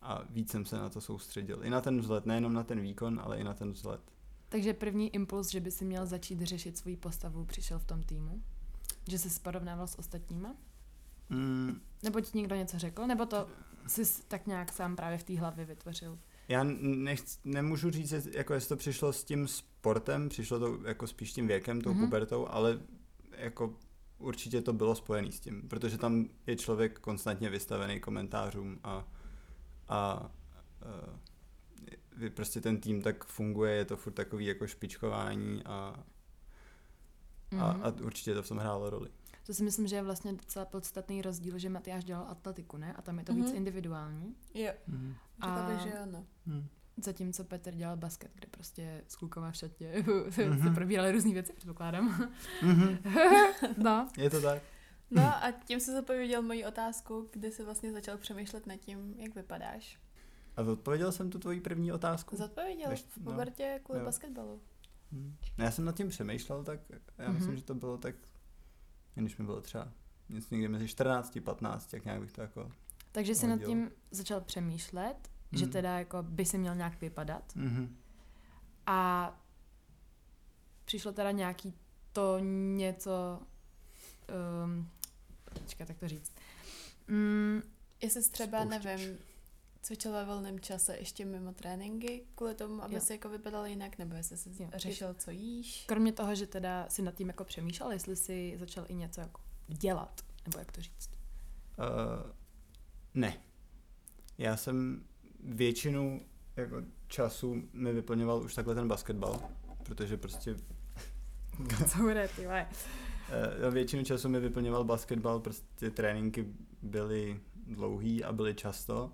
[0.00, 1.64] A víc jsem se na to soustředil.
[1.64, 4.11] I na ten vzhled, nejenom na ten výkon, ale i na ten vzhled.
[4.52, 8.42] Takže první impuls, že by si měl začít řešit svoji postavu, přišel v tom týmu?
[9.08, 10.54] Že jsi porovnával s ostatníma?
[11.30, 13.06] Mm, Nebo ti někdo něco řekl?
[13.06, 13.46] Nebo to
[13.86, 16.18] jsi tak nějak sám právě v té hlavě vytvořil?
[16.48, 21.32] já nechc, nemůžu říct, jako jestli to přišlo s tím sportem, přišlo to jako spíš
[21.32, 21.98] tím věkem, tou Mhm.
[21.98, 22.04] mm-hmm.
[22.06, 22.80] pubertou, ale
[23.36, 23.74] jako
[24.18, 29.08] určitě to bylo spojený s tím, protože tam je člověk konstantně vystavený komentářům a,
[29.88, 30.30] a
[30.84, 31.31] uh, vy
[32.30, 35.94] prostě ten tým tak funguje, je to furt takový jako špičkování a,
[37.52, 37.62] mm-hmm.
[37.62, 37.82] a, Mhm.
[37.84, 39.10] a určitě to v tom hrálo roli.
[39.46, 42.92] To si myslím, že je vlastně docela podstatný rozdíl, že Matyáš dělal atletiku, ne?
[42.92, 43.56] A tam je to víc Mhm.
[43.56, 44.34] individuální.
[44.54, 45.14] Jo, Mm-hmm.
[45.44, 46.26] řekla bych, A- že jo, no.
[46.46, 46.66] Mm.
[46.96, 50.04] Zatímco Petr dělal basket, kde prostě s klukama v šatě
[50.48, 50.62] Mhm.
[50.62, 52.30] se probírali různé věci, předpokládám.
[52.62, 52.98] Mm-hmm.
[53.82, 54.08] no.
[54.18, 54.62] Je to tak?
[55.10, 59.34] No a tím se zapověděl moji otázku, kdy jsi vlastně začal přemýšlet nad tím, jak
[59.34, 59.98] vypadáš.
[60.56, 62.36] A odpověděl jsem tu tvoji první otázku?
[62.36, 64.04] Zodpověděl Než- v no, pubertě kvůli jo.
[64.04, 64.60] basketbalu.
[65.12, 65.36] Hmm.
[65.58, 66.80] Já jsem nad tím přemýšlel, tak
[67.18, 67.34] já Mhm.
[67.38, 68.14] myslím, že to bylo tak,
[69.14, 69.88] když mi bylo třeba
[70.28, 72.70] něco někde mezi 14 a 15, tak nějak bych to jako...
[73.12, 75.72] Takže jsi nad tím začal přemýšlet, že Mhm.
[75.72, 77.52] teda jako by si měl nějak vypadat.
[77.56, 77.88] Mm-hmm.
[78.86, 79.32] A
[80.84, 81.74] přišlo teda nějaký
[82.12, 82.38] to
[82.76, 83.40] něco...
[84.64, 84.88] Um,
[85.60, 86.32] počkat, tak to říct.
[87.08, 87.62] Mm,
[88.02, 88.84] Jestli třeba, Spouštěč.
[88.84, 89.18] nevím,
[89.82, 93.00] cvičil ve volném čase ještě mimo tréninky, kvůli tomu, aby Jo.
[93.00, 94.68] si jako vypadal jinak, nebo jestli jsi Jo.
[94.74, 95.84] řešil, co jíš.
[95.86, 99.40] kromě toho, že teda si nad tím jako přemýšlel, jestli si začal i něco jako
[99.68, 101.10] dělat, nebo jak to říct.
[101.78, 102.30] Uh,
[103.14, 103.36] ne.
[104.38, 105.04] Já jsem
[105.40, 106.20] většinu
[106.56, 109.40] jako času mi vyplňoval už takhle ten basketbal,
[109.82, 110.56] protože prostě
[111.88, 112.66] Co bude, ty vole.
[113.64, 116.46] Eh, většinu času mi vyplňoval basketbal, prostě tréninky
[116.82, 119.12] byly dlouhý a byly často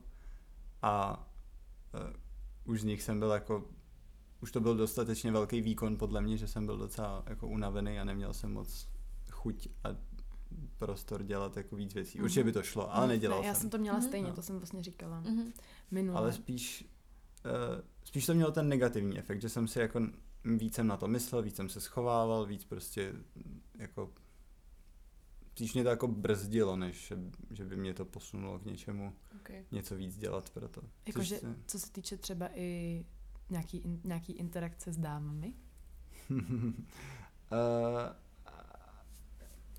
[0.82, 1.26] a
[2.64, 3.64] uh, už z nich jsem byl jako,
[4.42, 8.04] už to byl dostatečně velký výkon podle mě, že jsem byl docela jako unavený a
[8.04, 8.88] neměl jsem moc
[9.30, 9.88] chuť a
[10.76, 12.20] prostor dělat jako víc věcí.
[12.20, 13.60] Určitě by to šlo, ale nedělal ne, já jsem.
[13.60, 14.06] jsem to měla Mhm.
[14.08, 14.34] stejně, No.
[14.34, 15.52] to jsem vlastně říkala Mhm.
[15.90, 16.18] minule.
[16.18, 16.88] Ale spíš,
[17.44, 20.00] uh, spíš to mělo ten negativní efekt, že jsem si jako
[20.44, 23.14] víc jsem na to myslel, víc jsem se schovával, víc prostě
[23.78, 24.10] jako
[25.58, 27.12] spíš mě to jako brzdilo, než
[27.50, 29.64] že, by mě to posunulo k něčemu Okay.
[29.72, 30.80] něco víc dělat pro to.
[31.06, 33.04] Jakože, se- co se týče třeba i
[33.50, 35.52] nějaký, in, nějaký interakce s dámami.
[36.30, 36.38] uh,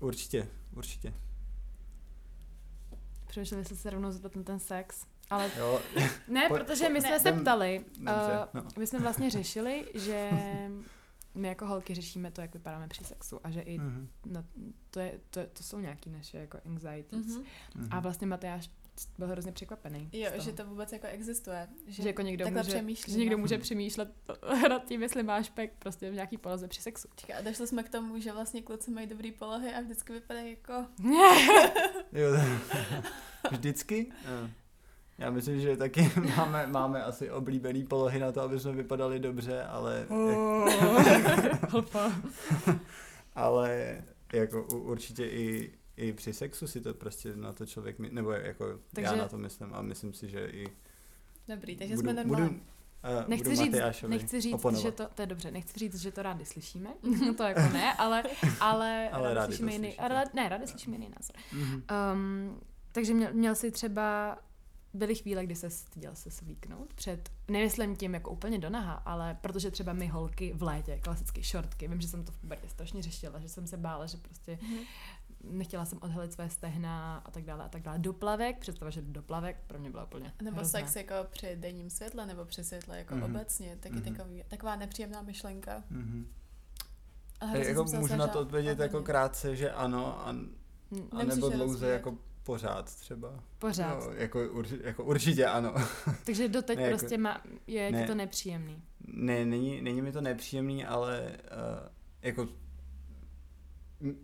[0.00, 1.14] určitě, určitě.
[3.26, 5.06] Přemýšlím, jestli se rovnou zeptat na ten sex.
[5.30, 5.80] Ale Jo,
[6.28, 8.68] ne, Po- protože my jsme se jdem- ptali, dobře, uh, no.
[8.78, 10.30] my jsme vlastně řešili, že
[11.34, 14.44] my jako holky řešíme to, jak vypadáme při sexu a že i Mhm, no,
[14.90, 17.26] to, je, to, to jsou nějaký naše jako anxieties.
[17.26, 17.44] Mhm.
[17.74, 17.88] mhm.
[17.90, 18.70] A vlastně Matyáš
[19.18, 20.08] byl hrozně překvapený.
[20.12, 21.68] Jo, že to vůbec jako existuje.
[21.86, 23.14] Že, že jako někdo může, přemýšlíme.
[23.14, 24.14] že někdo může přemýšlet
[24.68, 27.08] nad tím, jestli máš pek prostě v nějaký poloze při sexu.
[27.16, 30.50] Čekaj, a došli jsme k tomu, že vlastně kluci mají dobrý polohy a vždycky vypadají
[30.50, 30.86] jako...
[32.12, 32.30] Jo,
[33.50, 34.12] vždycky?
[35.20, 39.62] Já myslím, že taky máme, máme asi oblíbený polohy na to, aby jsme vypadali dobře,
[39.64, 40.06] ale,
[43.34, 43.98] ale
[44.32, 48.78] jako určitě i, i při sexu si to prostě na to člověk, my, nebo jako
[48.94, 50.66] Takže- já na to myslím a myslím si, že i
[51.48, 52.62] Dobrý, takže budu, jsme budu, normální.
[53.22, 54.82] uh, Nechci budu říct, nechci říct, oponovat.
[54.82, 56.90] že to, to je dobře, nechci říct, že to rádi slyšíme,
[57.36, 58.22] to jako ne, ale,
[58.60, 61.36] ale, Ale rádi to slyšíme jiný, ale, ne, rádi slyšíme jiný názor.
[61.52, 61.82] Mhm.
[62.14, 62.60] Um,
[62.92, 64.38] takže měl, měl jsi třeba,
[64.94, 69.38] byly chvíle, kdy se styděl se svlíknout před, nemyslím tím jako úplně do naha, ale
[69.40, 73.02] protože třeba my holky v létě, klasicky šortky, vím, že jsem to v pubertě strašně
[73.02, 74.78] řešila, že jsem se bála, že prostě Mhm.
[75.44, 77.98] nechtěla jsem odhalit své stehna a tak dále a tak dále.
[77.98, 80.80] Doplavek, představa, že doplavek pro mě byla úplně Nebo hrozné.
[80.80, 83.22] sex jako při denním světle, nebo při světle jako Mhm.
[83.24, 84.14] obecně, taky Mhm.
[84.14, 85.82] takový, taková nepříjemná myšlenka.
[85.90, 86.26] Mhm.
[87.40, 90.34] A hrozně jako můžu na to odpovědět jako krátce, že ano, a,
[91.12, 92.18] a nebo dlouze jako
[92.50, 93.44] pořád třeba.
[93.58, 94.04] Pořád.
[94.06, 95.74] No, jako, urči, jako určitě ano.
[96.24, 98.06] Takže doteď Ne, jako- prostě má, je ne.
[98.06, 98.82] to nepříjemný.
[99.06, 101.88] Ne, není, není mi to nepříjemný, ale uh,
[102.22, 102.48] jako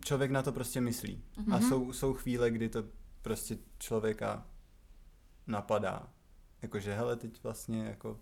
[0.05, 1.23] člověk na to prostě myslí.
[1.37, 1.53] Mhm.
[1.53, 2.83] A jsou, jsou chvíle, kdy to
[3.21, 4.47] prostě člověka
[5.47, 6.09] napadá.
[6.61, 8.19] Jakože hele, teď vlastně jako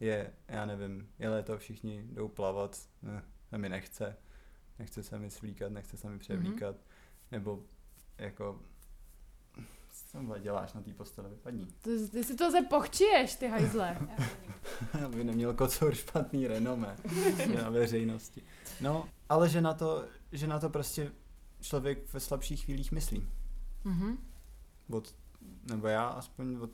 [0.00, 4.16] je, já nevím, je léto, všichni jdou plavat, ne, se mi nechce,
[4.78, 6.76] nechce se mi svlíkat, nechce se mi převlíkat,
[7.32, 7.62] nebo
[8.18, 8.60] jako
[10.10, 11.66] co tam děláš na té posteli, vypadni.
[11.82, 13.98] Ty, ty si to ze pochčiješ, ty hajzle.
[15.04, 16.96] Aby neměl kocour špatný renome
[17.62, 18.42] na veřejnosti.
[18.80, 21.12] No, ale že na to, že na to prostě
[21.60, 23.26] člověk ve slabších chvílích myslí.
[23.84, 24.18] Mhm.
[24.90, 25.14] Od,
[25.70, 26.70] nebo já aspoň od,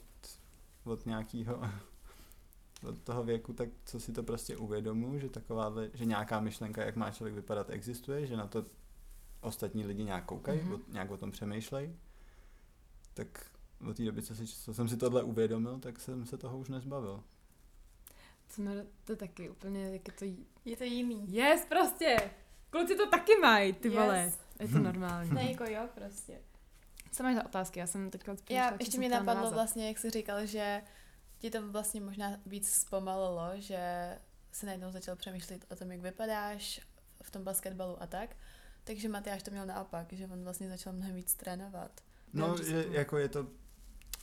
[0.85, 1.61] od nějakého
[2.89, 6.97] od toho věku, tak co si to prostě uvědomuji, že takováhle, že nějaká myšlenka, jak
[6.97, 8.65] má člověk vypadat, existuje, že na to
[9.41, 10.73] ostatní lidi nějak koukají, Mhm.
[10.73, 10.93] mm-hmm.
[10.93, 11.97] nějak o tom přemýšlejí,
[13.17, 13.51] tak
[13.91, 16.69] od té doby, co, si, co jsem si tohle uvědomil, tak jsem se toho už
[16.69, 17.25] nezbavil.
[18.49, 20.25] Jsme to taky úplně, jak je to...
[20.25, 21.27] jí- Je to jiný.
[21.35, 22.31] Yes, prostě!
[22.71, 24.19] Kluci to taky mají, ty vole.
[24.23, 24.39] Yes.
[24.61, 25.31] Je to normální.
[25.31, 26.41] Ne, jako jo, prostě.
[27.13, 27.81] Co máš za otázky?
[27.81, 30.83] Já jsem teďka Já ještě mi napadlo vlastně, jak jsi říkal, že
[31.39, 33.79] ti to vlastně možná víc zpomalilo, že
[34.53, 36.81] se najednou začal přemýšlet o tom, jak vypadáš
[37.23, 38.37] v tom basketbalu a tak.
[38.85, 42.01] Takže Matyáš to měl naopak, že on vlastně začal mnohem víc trénovat.
[42.33, 42.93] No, přestupu.
[42.93, 43.47] jako je to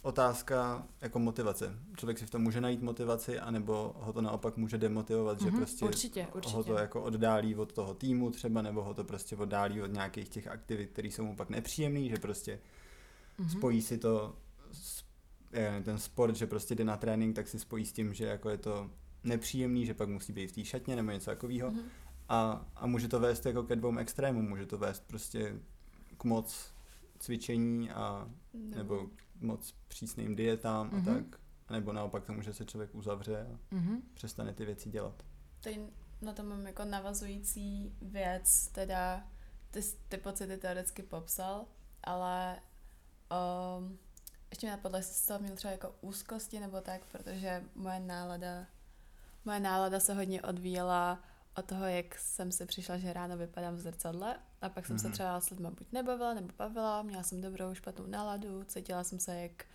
[0.01, 1.79] otázka jako motivace.
[1.97, 5.57] Člověk si v tom může najít motivaci, anebo ho to naopak může demotivovat, že Mhm,
[5.57, 6.55] prostě určitě, určitě.
[6.55, 10.29] ho to jako oddálí od toho týmu třeba, nebo ho to prostě oddálí od nějakých
[10.29, 12.59] těch aktivit, které jsou mu pak nepříjemný, že prostě
[13.37, 13.49] Mhm.
[13.49, 14.35] spojí si to
[14.71, 15.03] s,
[15.83, 18.57] ten sport, že prostě jde na trénink, tak si spojí s tím, že jako je
[18.57, 18.89] to
[19.23, 21.71] nepříjemný, že pak musí být v té šatně nebo něco takového.
[21.71, 21.81] Mhm.
[22.29, 25.55] A, a může to vést jako ke dvou extrémům, může to vést prostě
[26.17, 26.72] k moc
[27.23, 29.09] cvičení a nebo
[29.39, 31.05] moc přísným dietám a Mhm.
[31.05, 31.39] tak.
[31.69, 34.01] Nebo naopak tomu, že se člověk uzavře a Mhm.
[34.13, 35.23] přestane ty věci dělat.
[35.61, 35.79] Teď
[36.21, 39.27] na to mám jako navazující věc, teda
[39.71, 41.65] ty, ty pocity teoreticky popsal,
[42.03, 42.59] ale
[43.77, 43.97] um,
[44.49, 48.65] ještě mi napadlo, jestli z toho měl třeba jako úzkosti nebo tak, protože moje nálada,
[49.45, 51.19] moje nálada se hodně odvíjela
[51.55, 55.01] od toho, jak jsem si přišla, že ráno vypadám v zrcadle a pak jsem mm-hmm.
[55.01, 55.13] se Mhm.
[55.13, 59.41] třeba s lidmi buď nebavila nebo bavila, měla jsem dobrou, špatnou náladu, cítila jsem se
[59.41, 59.65] jak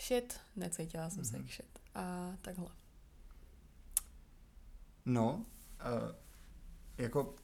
[0.00, 1.30] shit, necítila jsem mm-hmm.
[1.30, 1.46] se Mhm.
[1.46, 2.68] jak shit a takhle.
[5.04, 6.14] No, uh,
[6.98, 7.34] jako,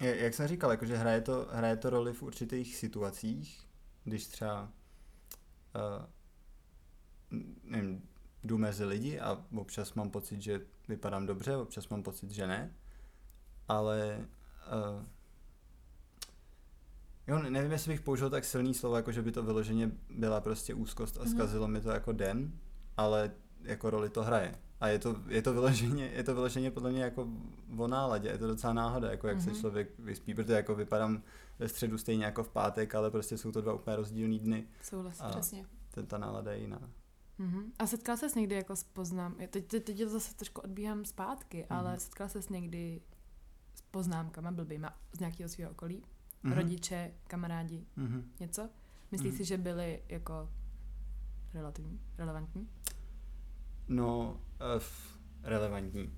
[0.00, 3.68] jak jsem říkal, jakože hraje to, hraje to roli v určitých situacích,
[4.04, 4.72] když třeba,
[5.74, 6.06] uh,
[7.62, 8.08] nevím,
[8.46, 12.72] jdu mezi lidi a občas mám pocit, že vypadám dobře, občas mám pocit, že ne,
[13.68, 14.26] ale
[14.98, 15.04] uh,
[17.26, 20.40] jo, ne- nevím, jestli bych použil tak silný slovo, jako že by to vyloženě byla
[20.40, 21.30] prostě úzkost a Mhm.
[21.30, 22.52] zkazilo mi to jako den,
[22.96, 23.30] ale
[23.62, 24.54] jako roli to hraje.
[24.80, 27.28] A je to, je to, vyloženě, je to vyloženě podle mě jako
[27.76, 29.44] o náladě, je to docela náhoda, jako jak Mhm.
[29.54, 31.22] se člověk vyspí, protože jako vypadám
[31.58, 35.26] ve středu stejně jako v pátek, ale prostě jsou to dva úplně rozdílný dny, Souhlasím.
[35.30, 35.66] Přesně.
[35.90, 36.80] ten, ta nálada je jiná.
[37.38, 37.72] Mhm.
[37.78, 41.78] A setkal ses někdy jako s poznám, teď, teď, teď zase trošku odbíhám zpátky, Mhm.
[41.78, 43.00] ale setkal ses někdy
[43.74, 46.02] s poznámkama blbýma z nějakého svého okolí?
[46.42, 46.52] Mhm.
[46.54, 48.32] Rodiče, kamarádi, Mhm.
[48.40, 48.68] něco?
[49.10, 49.36] Myslíš Mhm.
[49.38, 50.50] si, že byly jako
[51.54, 52.68] relativní, relevantní?
[53.88, 54.30] No,
[54.76, 54.82] uh,
[55.42, 56.12] relevantní.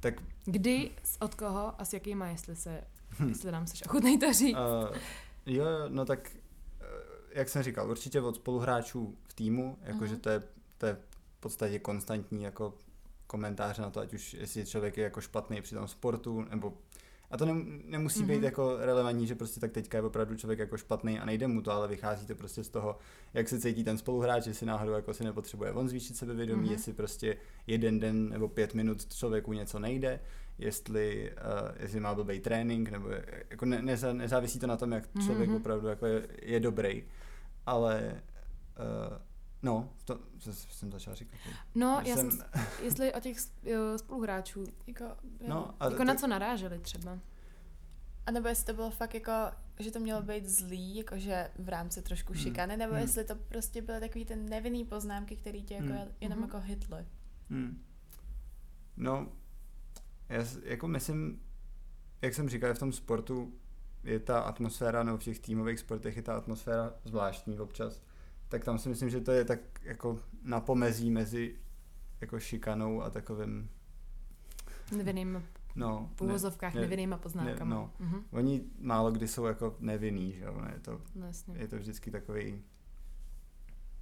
[0.00, 2.84] Tak Kdy, od koho a s jakýma, jestli se,
[3.18, 3.28] Hm.
[3.28, 4.56] jestli nám seš ochotnej to říct?
[4.90, 4.96] Uh,
[5.46, 6.30] jo, no tak,
[7.34, 10.20] jak jsem říkal, určitě od spoluhráčů v týmu, jakože Mhm.
[10.20, 10.42] to, je,
[10.78, 10.94] to je
[11.36, 12.74] v podstatě konstantní jako
[13.26, 16.78] komentáře na to, ať už jestli člověk je jako špatný při tom sportu, nebo
[17.30, 18.44] a to nem, nemusí být Mhm.
[18.44, 21.72] jako relevantní, že prostě tak teďka je opravdu člověk jako špatný a nejde mu to,
[21.72, 22.98] ale vychází to prostě z toho,
[23.34, 26.72] jak se cítí ten spoluhráč, jestli náhodou jako si nepotřebuje on zvýšit sebevědomí, Mhm.
[26.72, 30.20] jestli prostě jeden den nebo pět minut člověku něco nejde,
[30.58, 33.08] jestli, uh, jestli má blbý trénink, nebo
[33.50, 35.56] jako ne, neza, nezávisí to na tom, jak člověk Mhm.
[35.58, 37.04] opravdu jako je, je dobrý,
[37.70, 38.22] ale
[39.12, 39.16] uh,
[39.62, 41.38] no, to, to jsem začal říkat.
[41.74, 42.46] No, já jsem, jsem-
[42.82, 43.36] jestli o těch
[43.96, 45.04] spoluhráčů, Jako.
[45.48, 47.18] No, jako na co naráželi třeba?
[48.26, 49.32] A nebo jestli to bylo fakt jako,
[49.78, 52.42] že to mělo být zlý, jakože v rámci trošku Hmm.
[52.42, 53.02] šikany, nebo Hmm.
[53.02, 56.08] jestli to prostě byly takový ten nevinný poznámky, který tě jako Hmm.
[56.20, 56.48] jenom Mhm.
[56.48, 57.06] jako hitly.
[57.50, 57.84] Hmm.
[58.96, 59.28] No,
[60.28, 61.40] já jako myslím,
[62.22, 63.52] jak jsem říkal, v tom sportu
[64.04, 68.02] je ta atmosféra, nebo v těch týmových sportech je ta atmosféra zvláštní občas,
[68.48, 71.56] tak tam si myslím, že to je tak jako na pomezí mezi
[72.20, 73.70] jako šikanou a takovým
[74.96, 75.42] Nevinným
[75.76, 77.74] No, v úvozovkách ne, nevinnýma poznámkama.
[77.74, 77.92] Ne, no.
[77.98, 78.24] Mhm.
[78.30, 81.54] Oni málo kdy jsou jako nevinný, že jo, je to, No, jasně.
[81.58, 82.62] je to vždycky takový,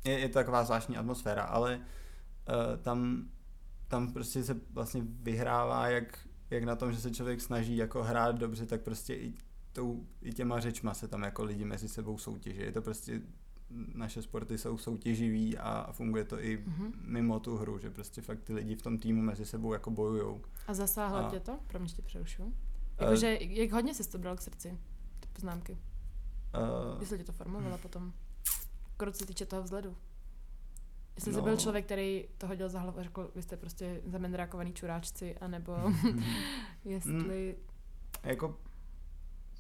[0.05, 3.29] je, je to taková zvláštní atmosféra, ale uh, tam,
[3.89, 8.39] tam prostě se vlastně vyhrává jak, jak na tom, že se člověk snaží jako hrát
[8.39, 9.35] dobře, tak prostě i,
[9.79, 12.61] tou, i těma řečma se tam jako lidi mezi sebou soutěží.
[12.61, 13.21] Je to prostě,
[13.95, 16.93] naše sporty jsou soutěživý a funguje to i Mhm.
[17.05, 20.41] mimo tu hru, že prostě fakt ty lidi v tom týmu mezi sebou jako bojujou.
[20.67, 21.59] A zasáhlo A- tě to?
[21.67, 22.53] Pro mě tě přerušu.
[22.99, 24.79] Eh, Jakože, jak hodně jsi to bral k srdci,
[25.21, 25.73] ty poznámky?
[26.93, 28.13] Uh, Jestli tě to formovala potom?
[28.97, 29.97] Krok se týče toho vzhledu.
[31.17, 31.45] Jestli jsi No.
[31.45, 35.77] byl člověk, který to hodil za hlavu a řekl, vy jste prostě zamendrákovaný čuráčci, anebo
[36.85, 37.57] jestli...
[38.23, 38.59] jako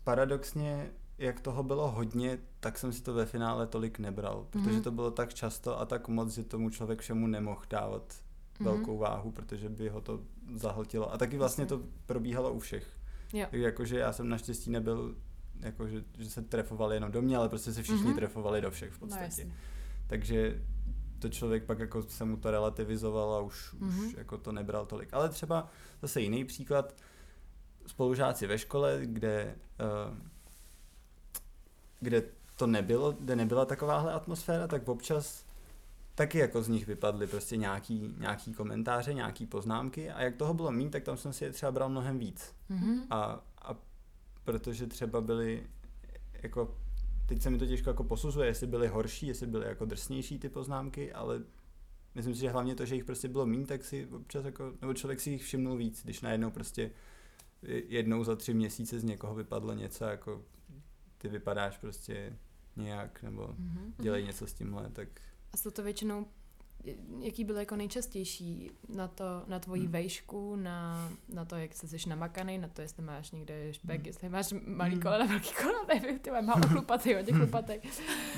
[0.08, 4.82] paradoxně, jak toho bylo hodně, tak jsem si to ve finále tolik nebral, protože Mhm.
[4.82, 8.14] to bylo tak často a tak moc, že tomu člověk všemu nemohl dávat
[8.60, 8.64] Mhm.
[8.68, 10.20] velkou váhu, protože by ho to
[10.54, 11.12] zahltilo.
[11.12, 12.86] A taky vlastně to probíhalo u všech.
[13.32, 13.46] Jo.
[13.52, 15.14] Jakože já jsem naštěstí nebyl,
[15.60, 18.14] jakože, že se trefovali jenom do mě, ale prostě se všichni Mhm.
[18.14, 19.24] trefovali do všech v No podstatě.
[19.24, 19.52] jasně.
[20.06, 20.62] Takže
[21.18, 23.86] to člověk pak jako se mu to relativizoval a už, mm-hmm.
[23.86, 24.06] Mhm.
[24.06, 25.08] už jako to nebral tolik.
[25.12, 25.68] Ale třeba
[26.02, 26.94] zase jiný příklad,
[27.86, 29.54] spolužáci ve škole, kde,
[32.00, 32.22] kde
[32.56, 35.44] to nebylo, kde nebyla takováhle atmosféra, tak občas
[36.14, 40.72] taky jako z nich vypadly prostě nějaký, nějaký komentáře, nějaký poznámky a jak toho bylo
[40.72, 42.54] mín, tak tam jsem si je třeba bral mnohem víc.
[42.68, 43.02] Mhm.
[43.10, 43.76] A, a
[44.44, 45.66] protože třeba byly
[46.42, 46.74] jako
[47.26, 50.48] teď se mi to těžko jako posuzuje, jestli byly horší, jestli byly jako drsnější ty
[50.48, 51.42] poznámky, ale
[52.14, 54.94] myslím si, že hlavně to, že jich prostě bylo méně, tak si občas jako, nebo
[54.94, 56.90] člověk si jich všimnul víc, když najednou prostě
[57.62, 60.44] jednou za tři měsíce z někoho vypadlo něco jako
[61.18, 62.36] ty vypadáš prostě
[62.76, 63.94] nějak, nebo Mhm.
[63.98, 65.08] dělej něco s tímhle, tak
[65.52, 66.26] A jsou to většinou,
[67.20, 69.92] jaký byl jako nejčastější na to, na tvoji Hmm.
[69.92, 74.06] vejšku, na, na to, jak se jsi namakaný, na to, jestli máš někde špek, Hmm.
[74.06, 75.02] jestli máš malý Hmm.
[75.02, 77.72] kolena, velký kolena, nevím, ty mám málo chlupatý, hodně chlupatý.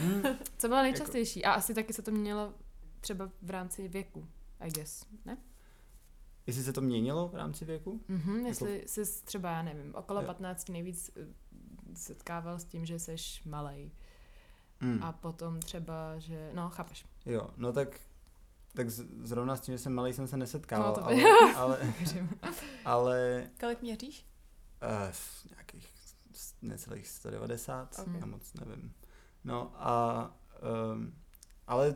[0.05, 0.23] mm,
[0.59, 1.45] Co bylo nejčastější?
[1.45, 2.55] A asi taky se to mělo
[3.01, 4.29] třeba v rámci věku,
[4.61, 5.37] I guess, ne?
[6.47, 8.01] Jestli se to měnilo v rámci věku?
[8.09, 10.27] Mhm, Jako- jestli jsi třeba, já nevím, okolo Jo.
[10.27, 11.27] 15 nejvíc eh,
[11.95, 13.91] setkával s tím, že jsi malej.
[14.81, 15.03] Mm.
[15.03, 17.07] A potom třeba, že, no, chápeš.
[17.27, 18.01] Jo, no tak
[18.75, 21.23] tak z- zrovna s tím, že jsem malý, jsem se nesetkával, No, to ale, by-
[21.57, 21.93] ale,
[22.85, 24.27] ale Kolik měříš?
[24.83, 25.15] Uh,
[25.51, 25.89] nějakých
[26.63, 28.07] necelých 190, Ok.
[28.21, 28.93] já moc nevím.
[29.45, 30.25] No a,
[30.95, 31.15] um,
[31.71, 31.95] ale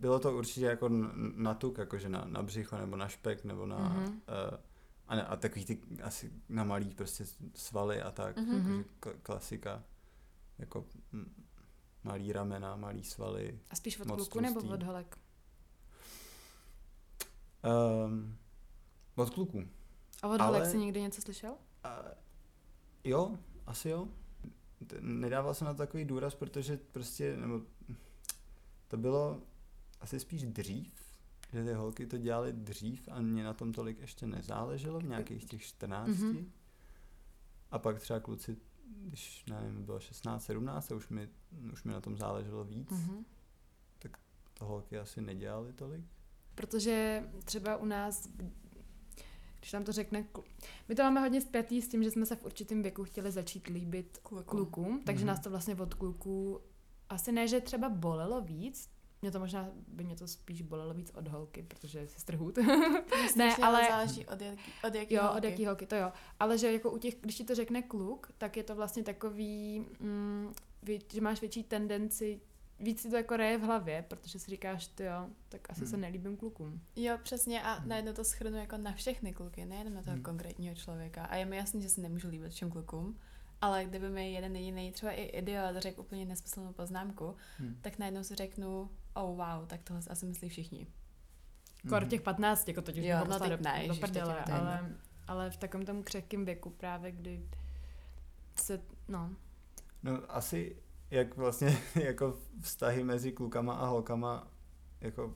[0.00, 0.88] bylo to určitě jako
[1.36, 4.04] na tuk, jakože na, na břicho nebo na špek nebo na, Mhm.
[4.06, 4.14] uh,
[5.08, 7.24] a, a takový ty asi na malý prostě
[7.54, 8.54] svaly a tak, Mhm.
[8.56, 8.84] jakože Mhm.
[9.22, 9.82] klasika,
[10.58, 11.44] jako mm,
[12.04, 13.58] malý ramena, malý svaly.
[13.70, 15.18] A spíš od kluku nebo od holek?
[18.06, 18.36] Um,
[19.14, 19.68] od kluků.
[20.22, 21.54] A od Ale- holek jsi někdy něco slyšel?
[21.84, 21.98] A,
[23.04, 24.08] jo, asi jo.
[25.00, 27.60] Nedával jsem na to takový důraz, protože prostě, nebo
[28.88, 29.42] to bylo
[30.00, 30.92] asi spíš dřív,
[31.52, 35.44] že ty holky to dělaly dřív a mě na tom tolik ještě nezáleželo, v nějakých
[35.44, 36.08] těch 14.
[36.08, 36.52] Mhm.
[37.70, 38.56] A pak třeba kluci,
[39.04, 41.28] když, nevím, bylo 16, 17 a už mi,
[41.72, 43.24] už mi na tom záleželo víc, Mhm.
[44.58, 46.04] to holky asi nedělaly tolik.
[46.54, 48.28] Protože třeba u nás,
[49.58, 50.26] když nám to řekne,
[50.88, 53.66] my to máme hodně spjatý s tím, že jsme se v určitém věku chtěli začít
[53.66, 54.44] líbit Klukům.
[54.44, 55.26] klukům, takže Mhm.
[55.26, 56.60] nás to vlastně od kluků
[57.08, 58.90] asi ne, že třeba bolelo víc,
[59.22, 62.56] mě to možná, by mě to spíš bolelo víc od holky, protože jsi strhut.
[63.36, 65.38] ne, ale- záleží od jaký, od jaký jo, holky.
[65.38, 66.12] od jaký holky, to jo.
[66.40, 69.84] Ale že jako u těch, když ti to řekne kluk, tak je to vlastně takový,
[70.00, 72.40] mm, vě, že máš větší tendenci,
[72.80, 75.90] víc si to jako reje v hlavě, protože si říkáš, ty jo, tak asi Hmm.
[75.90, 76.80] se nelíbím klukům.
[76.96, 77.88] Jo, přesně a Hmm.
[77.88, 80.22] najednou to schrnu jako na všechny kluky, nejenom na toho Hmm.
[80.22, 81.24] konkrétního člověka.
[81.24, 83.18] A je mi jasný, že se nemůžu líbit všem klukům,
[83.60, 87.78] ale kdyby mi jeden jediný třeba i idiot řekl úplně nesmyslnou poznámku, Hm.
[87.82, 90.86] tak najednou si řeknu, oh wow, tak tohle si asi myslí všichni.
[91.88, 92.10] Kor Mhm.
[92.10, 94.54] těch 15, jako to už Jo, no do, ne, do prdele, je to jedno.
[94.66, 94.90] ale,
[95.28, 97.48] ale v takovém tom křehkém věku právě, kdy
[98.60, 99.30] se, no,
[100.02, 100.76] No asi
[101.10, 104.48] jak vlastně jako vztahy mezi klukama a holkama
[105.00, 105.34] jako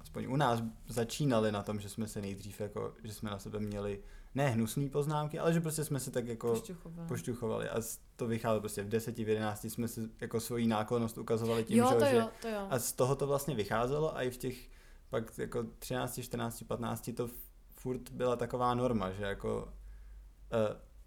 [0.00, 3.60] aspoň u nás začínaly na tom, že jsme se nejdřív jako, že jsme na sebe
[3.60, 4.02] měli
[4.34, 7.08] ne hnusné poznámky, ale že prostě jsme se tak jako pošťuchovala.
[7.08, 7.76] pošťuchovali a
[8.16, 11.88] to vycházelo prostě v 10, v 11 jsme si jako svoji náklonost ukazovali tím, Jo,
[11.92, 12.66] že, to jo, to jo.
[12.70, 14.68] a z toho to vlastně vycházelo a i v těch
[15.10, 17.28] pak jako 13, 14, 15 to
[17.70, 19.70] furt byla taková norma, že jako uh,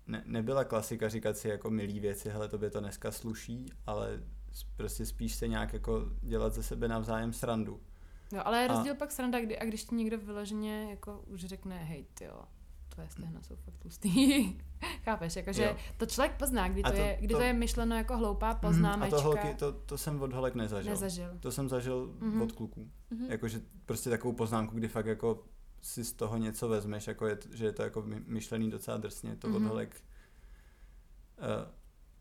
[0.07, 4.19] ne, nebyla klasika říkat si jako milý věci, hele, tobě to dneska sluší, ale
[4.75, 7.81] prostě spíš se nějak jako dělat ze sebe navzájem srandu.
[8.31, 11.45] Jo, ale je A- rozdíl pak sranda, kdy, a když ti někdo vyloženě jako už
[11.45, 12.41] řekne, hej, jo,
[12.95, 14.09] tvoje stehna jsou fakt tlustý.
[15.03, 15.75] Chápeš, jakože Jo.
[15.97, 18.59] to člověk pozná, kdy to, to- je, kdy to, to- je myšleno jako hloupá Mhm,
[18.61, 19.17] poznámečka.
[19.17, 20.91] A to holky, to, to jsem od holek nezažil.
[20.91, 21.37] Nezažil.
[21.39, 22.41] To jsem zažil Mhm.
[22.41, 22.89] od kluků.
[23.09, 23.25] Mhm.
[23.31, 25.43] Jakože prostě takovou poznámku, kdy fakt jako
[25.81, 29.35] si z toho něco vezmeš, jako je, že je to jako my- myšlený docela drsně,
[29.35, 29.67] to od Mhm.
[29.67, 30.01] holek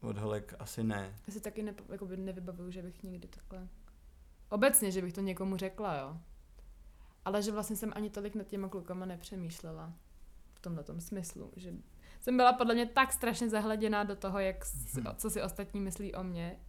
[0.02, 1.14] uh, od holek asi ne.
[1.26, 3.68] Já si taky nepo, jakoby nevybavuju, že bych někdy takhle...
[4.48, 6.16] Obecně, že bych to někomu řekla, jo.
[7.24, 9.92] Ale že vlastně jsem ani tolik nad těma klukama nepřemýšlela.
[10.64, 11.74] Tomhle tom smyslu, že
[12.20, 15.16] jsem byla podle mě tak strašně zahleděná do toho, jak, s- Mhm.
[15.16, 16.60] co si ostatní myslí o mě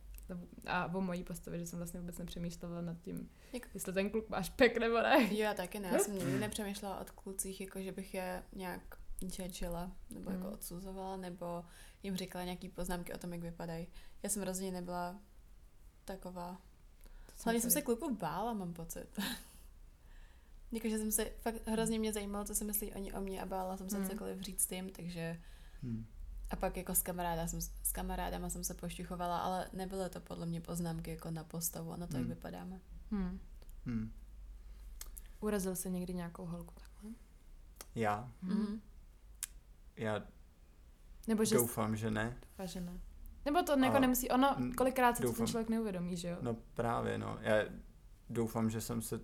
[0.66, 4.30] a o mojí postavě, že jsem vlastně vůbec nepřemýšlela nad tím, Jak- jestli ten kluk
[4.30, 5.24] má špek nebo ne.
[5.34, 5.89] Jo, já taky ne.
[5.93, 8.82] Já jsem nikdy nepřemýšlela o klucích, jako že bych je nějak
[9.22, 10.54] judgila, nebo jako Mm.
[10.54, 11.66] odsuzovala, nebo
[12.04, 13.88] jim říkala nějaký poznámky o tom, jak vypadají.
[14.24, 15.20] Já jsem rozhodně nebyla
[16.06, 16.62] taková.
[17.46, 19.20] Hlavně jsem se kluků bála, mám pocit.
[20.76, 23.78] Jakože jsem se, fakt hrozně mě zajímalo, co si myslí oni o mě a bála
[23.78, 24.09] jsem se Mm.
[24.09, 25.41] cokoliv říct jim, takže
[25.84, 26.05] Hmm.
[26.49, 30.45] a pak jako s, kamaráda jsem, s kamarádama jsem se pošťuchovala, ale nebyly to podle
[30.45, 32.30] mě poznámky jako na postavu a na to, jak Mm.
[32.30, 32.80] vypadáme.
[33.11, 33.39] Hmm.
[33.86, 34.11] Hmm.
[35.41, 37.11] Urazil se někdy nějakou holku takhle?
[37.95, 38.82] Já, Mhm.
[39.97, 40.23] já
[41.28, 42.38] Nebo že doufám, že ne.
[42.41, 42.99] Doufá, že ne.
[43.45, 45.47] Nebo to jako nemusí, ono, kolikrát se to ten doufám.
[45.47, 46.38] člověk neuvědomí, že jo?
[46.41, 47.38] No právě, no.
[47.41, 47.53] Já
[48.30, 49.19] doufám, že jsem se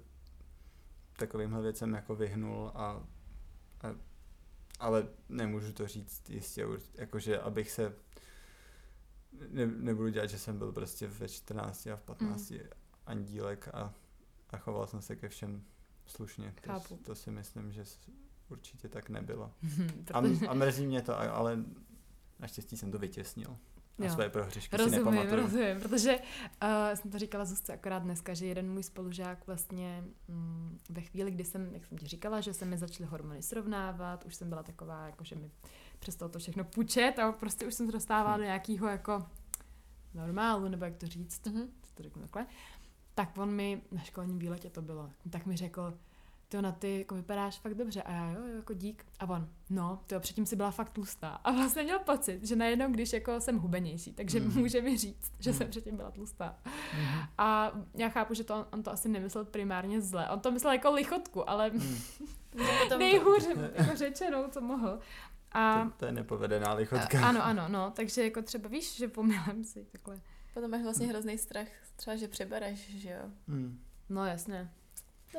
[1.17, 3.03] takovýmhle věcem jako vyhnul a,
[3.81, 3.95] a
[4.79, 7.93] ale nemůžu to říct jistě, jakože abych se
[9.49, 12.53] ne, nebudu dělat, že jsem byl prostě ve 14 a v 15
[13.05, 13.93] andílek a,
[14.49, 15.63] a choval jsem se ke všem
[16.05, 16.53] slušně.
[16.61, 16.97] To, Chápu.
[16.97, 17.83] to si myslím, že
[18.49, 19.53] určitě tak nebylo.
[20.13, 21.65] A, a mrzí mě to, ale
[22.39, 23.57] naštěstí jsem to vytěsnil.
[23.99, 24.13] A Jo.
[24.13, 25.35] své prohřešky si rozumím, nepamatuju.
[25.41, 30.77] rozumím, protože uh, jsem to říkala Zuzce akorát dneska, že jeden můj spolužák vlastně mm,
[30.89, 34.35] ve chvíli, kdy jsem, jak jsem ti říkala, že se mi začaly hormony srovnávat, už
[34.35, 35.51] jsem byla taková, jako že mi
[35.99, 39.25] přestalo to všechno pučet a prostě už jsem se dostávala do nějakého jako
[40.13, 41.67] normálu, nebo jak to říct, Mhm.
[41.93, 42.45] to řeknu takhle,
[43.15, 45.93] tak on mi, na školním výletě to bylo, tak mi řekl,
[46.51, 49.05] ty na ty jako vypadáš fakt dobře a já jo, jo, jako dík.
[49.19, 51.29] A on, no, ty předtím si byla fakt tlustá.
[51.29, 54.59] A vlastně měl pocit, že najednou, když jako jsem hubenější, takže Mhm.
[54.59, 55.57] může mi říct, že Mhm.
[55.57, 56.55] jsem předtím byla tlustá.
[57.37, 60.29] A já chápu, že to on, on to asi nemyslel primárně zle.
[60.29, 61.71] On to myslel jako lichotku, ale.
[62.83, 64.99] Potom, nejhůř jako řečenou, co mohl.
[65.51, 67.27] A, To, to je nepovedená a lichotka.
[67.27, 70.19] ano, ano, no, takže jako třeba víš, že pomylem si takhle.
[70.53, 73.29] potom máš vlastně hrozný strach, třeba, že přebereš, že jo.
[73.47, 73.79] Hmm.
[74.09, 74.71] No jasně.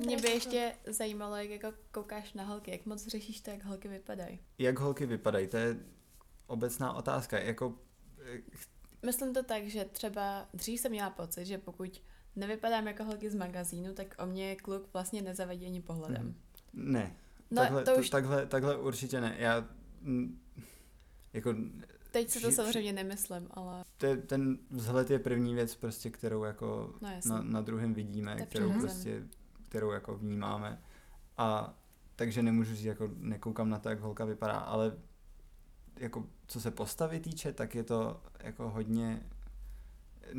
[0.00, 3.88] Mě by ještě zajímalo, jak jako koukáš na holky, jak moc řešíš to, jak holky
[3.88, 4.38] vypadají.
[4.58, 5.76] Jak holky vypadají, to je
[6.46, 7.38] obecná otázka.
[7.38, 7.74] Jako,
[8.34, 8.40] eh,
[9.06, 12.02] Myslím to tak, že třeba dřív jsem měla pocit, že pokud
[12.36, 16.22] nevypadám jako holky z magazínu, tak o mě kluk vlastně nezavadí ani pohledem.
[16.22, 16.34] Mhm.
[16.92, 17.16] ne,
[17.50, 19.36] No takhle, to už, takhle, takhle určitě ne.
[19.38, 19.68] Já,
[20.00, 20.40] mm,
[21.32, 21.54] jako,
[22.10, 26.10] teď si to vši- samozřejmě nemyslím, ale to je, ten vzhled je první věc, prostě,
[26.10, 29.22] kterou jako no na, na druhém vidíme, To kterou prostě,
[29.72, 30.82] kterou jako vnímáme.
[31.38, 31.74] A
[32.16, 34.96] takže nemůžu říct, jako nekoukám na to, jak holka vypadá, ale
[35.96, 39.26] jako co se postavy týče, tak je to jako hodně,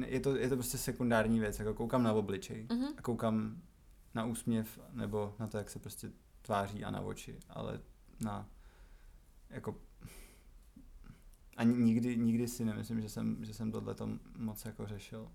[0.05, 2.87] je to, je to prostě sekundární věc, jako koukám na obličej Mhm.
[2.97, 3.61] a koukám
[4.13, 6.11] na úsměv nebo na to, jak se prostě
[6.41, 7.79] tváří a na oči, ale
[8.19, 8.49] na
[9.49, 9.75] jako
[11.57, 13.95] a nikdy, nikdy si nemyslím, že jsem, že jsem tohle
[14.37, 15.31] moc jako řešil.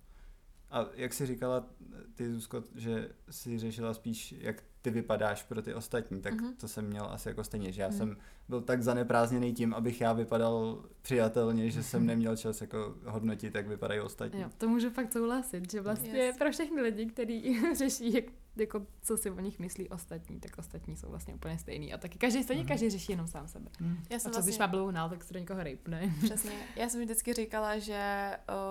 [0.70, 1.66] A jak jsi říkala
[2.14, 6.54] ty, Zuzko, že si řešila spíš, jak ty vypadáš pro ty ostatní, tak Mhm.
[6.56, 7.96] to jsem měl asi jako stejně, že já Mhm.
[7.98, 8.16] jsem
[8.48, 12.06] byl tak zaneprázdněný tím, abych já vypadal přijatelně, že jsem Mhm.
[12.06, 14.40] neměl čas jako hodnotit, jak vypadají ostatní.
[14.40, 16.36] Jo, to můžu fakt souhlasit, že vlastně Yes.
[16.36, 18.24] pro všechny lidi, kteří řeší, jak,
[18.56, 21.92] jako, co si o nich myslí ostatní, tak ostatní jsou vlastně úplně stejný.
[21.94, 22.68] A taky každý stejně, Mhm.
[22.68, 23.70] každý řeší jenom sám sebe.
[23.80, 23.96] Hmm.
[24.10, 26.14] Já A jsem co když vlastně, má blbou náladu, tak se do někoho rejpne.
[26.24, 28.30] přesně, já jsem vždycky říkala, že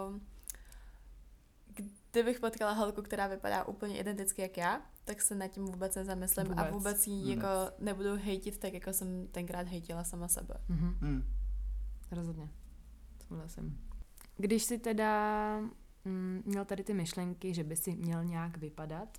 [0.09, 0.21] um,
[2.17, 6.45] kdybych potkala holku, která vypadá úplně identicky jak já, tak se nad tím vůbec nezamyslím
[6.51, 6.73] a Vůbec.
[6.73, 7.29] vůbec ji Vůbec.
[7.37, 7.47] jako
[7.79, 10.55] nebudu hejtit tak, jako jsem tenkrát hejtila sama sebe.
[10.69, 10.95] Mhm.
[11.01, 11.23] Hmm.
[12.11, 12.49] Rozhodně.
[13.27, 13.81] Souhlasím.
[14.37, 15.59] Když si teda
[16.05, 19.17] mm, měl tady ty myšlenky, že by si měl nějak vypadat,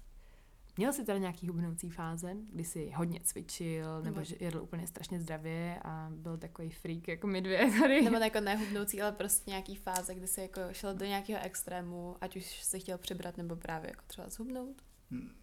[0.79, 5.21] měl jsi teda nějaký hubnoucí fáze, kdy jsi hodně cvičil, nebo že jedl úplně strašně
[5.21, 8.03] zdravě a byl takový freak jako my dvě tady.
[8.03, 12.37] Nebo jako nehubnoucí, ale prostě nějaký fáze, kdy jsi jako šel do nějakého extrému, ať
[12.37, 14.83] už si chtěl přibrat, nebo právě jako třeba zhubnout.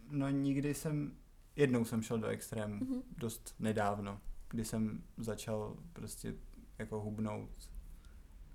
[0.10, 1.18] No nikdy jsem,
[1.56, 3.02] jednou jsem šel do extrému, Mhm.
[3.18, 6.34] dost nedávno, kdy jsem začal prostě
[6.80, 7.50] jako hubnout,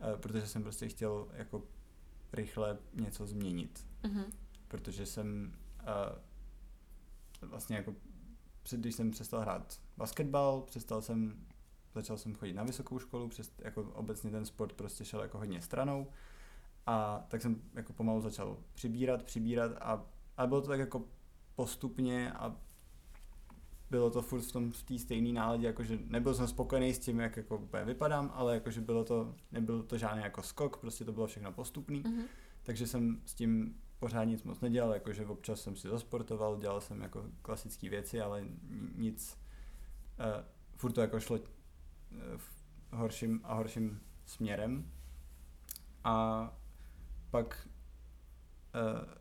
[0.01, 1.64] eh, protože jsem prostě chtěl jako
[2.33, 4.24] rychle něco změnit, Mhm.
[4.68, 5.85] protože jsem eh,
[7.43, 7.95] vlastně jako
[8.62, 11.47] před, když jsem přestal hrát basketbal, přestal jsem
[11.95, 15.62] začal jsem chodit na vysokou školu, přes, jako obecně ten sport prostě šel jako hodně
[15.62, 16.07] stranou.
[16.86, 21.05] A tak jsem jako pomalu začal přibírat, přibírat a, a bylo to tak jako
[21.55, 22.57] postupně a
[23.91, 27.20] bylo to furt v tom v té stejné náladě, jakože nebyl jsem spokojený s tím,
[27.20, 31.12] jak jako úplně vypadám, ale jakože bylo to, nebyl to žádný jako skok, prostě to
[31.12, 32.22] bylo všechno postupný, Mhm.
[32.62, 37.01] takže jsem s tím pořád nic moc nedělal, jakože občas jsem si zasportoval, dělal jsem
[37.01, 39.38] jako klasické věci, ale ni- nic,
[40.18, 40.44] uh,
[40.76, 41.46] furt to jako šlo uh,
[42.36, 42.53] v
[42.92, 44.90] horším a horším směrem.
[46.05, 46.57] A
[47.30, 47.68] pak
[48.74, 49.14] uh,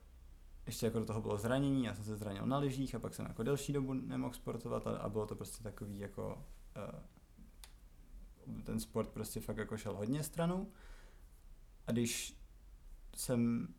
[0.66, 3.26] ještě jako do toho bylo zranění, já jsem se zranil na lyžích a pak jsem
[3.26, 6.46] jako delší dobu nemohl sportovat a, a bylo to prostě takový jako
[6.78, 10.72] uh, ten sport prostě fakt jako šel hodně stranou.
[11.88, 12.38] A když
[13.16, 13.74] jsem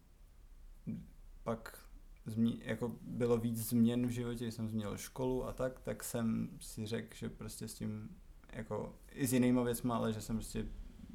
[1.43, 1.79] pak
[2.27, 6.87] změ, jako bylo víc změn v životě, jsem změnil školu a tak, tak jsem si
[6.87, 8.17] řekl, že prostě s tím
[8.53, 10.67] jako i s jinýma věcma, ale že jsem prostě,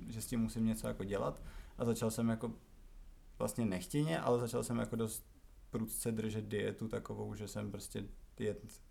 [0.07, 1.41] že s tím musím něco jako dělat.
[1.77, 2.53] A začal jsem jako
[3.39, 5.25] vlastně nechtěně, ale začal jsem jako dost
[5.69, 8.03] prudce držet dietu takovou, že jsem prostě
[8.39, 8.81] jet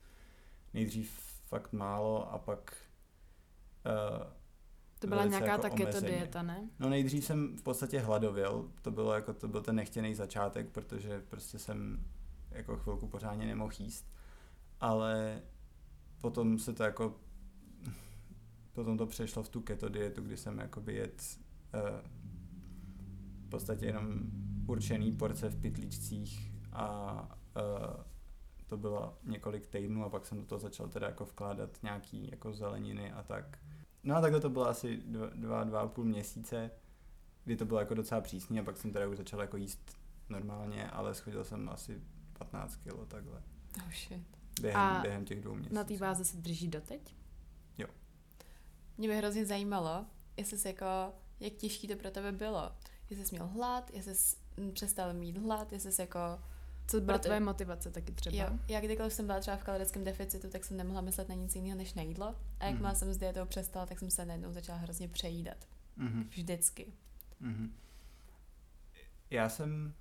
[0.75, 1.11] nejdřív
[1.47, 2.77] fakt málo a pak
[3.87, 4.44] uh,
[5.05, 6.17] To byla nějaká jako ta keto omezeně.
[6.17, 6.69] dieta, ne?
[6.79, 11.23] No nejdřív jsem v podstatě hladověl, to bylo jako, to byl ten nechtěný začátek, protože
[11.29, 12.05] prostě jsem
[12.51, 14.13] jako chvilku pořádně nemohl jíst,
[14.81, 15.43] ale
[16.21, 17.15] potom se to jako,
[18.73, 21.23] potom to přešlo v tu keto dietu, kdy jsem jakoby jet
[21.75, 21.81] uh,
[23.47, 24.21] v podstatě jenom
[24.67, 27.13] určený porce v pytlíčcích a
[27.57, 28.05] uh,
[28.67, 32.53] to bylo několik týdnů a pak jsem do toho začal teda jako vkládat nějaký jako
[32.53, 33.59] zeleniny a tak.
[34.05, 36.71] No a takhle to bylo asi dva, dva, dva a půl měsíce,
[37.45, 39.97] kdy to bylo jako docela přísný a pak jsem teda už začal jako jíst
[40.29, 42.03] normálně, ale schodil jsem asi
[42.39, 43.43] 15 kilo takhle.
[43.87, 44.23] Oh shit.
[44.61, 45.75] Během, A během těch dvou měsíců.
[45.75, 47.15] Na té váze se drží doteď?
[48.99, 52.73] Mě by hrozně zajímalo, jestli jsi jako, jak těžký to pro tebe bylo.
[53.11, 56.19] Jestli jsi měl hlad, jestli jsi mm, přestal mít hlad, jestli jsi jako...
[56.87, 58.37] Co byla Proto- tvoje motivace taky třeba?
[58.37, 61.55] Jo, já kdykoliv jsem byla třeba v kalorickém deficitu, tak jsem nemohla myslet na nic
[61.55, 62.35] jiného než na jídlo.
[62.61, 62.99] A jakmile Mhm.
[62.99, 65.57] jsem s dietou přestala, tak jsem se najednou začala hrozně přejídat.
[65.97, 66.25] Mhm.
[66.31, 66.87] Vždycky.
[67.41, 67.73] Mhm.
[69.31, 69.95] Já jsem...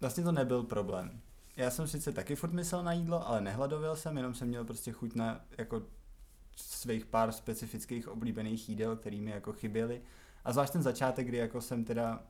[0.00, 1.20] Vlastně to nebyl problém.
[1.56, 4.92] Já jsem sice taky furt myslel na jídlo, ale nehladověl jsem, jenom jsem měl prostě
[4.92, 5.82] chuť na jako
[6.56, 10.02] svých pár specifických oblíbených jídel, který mi jako chyběly.
[10.44, 12.22] A zvlášť ten začátek, kdy jako jsem teda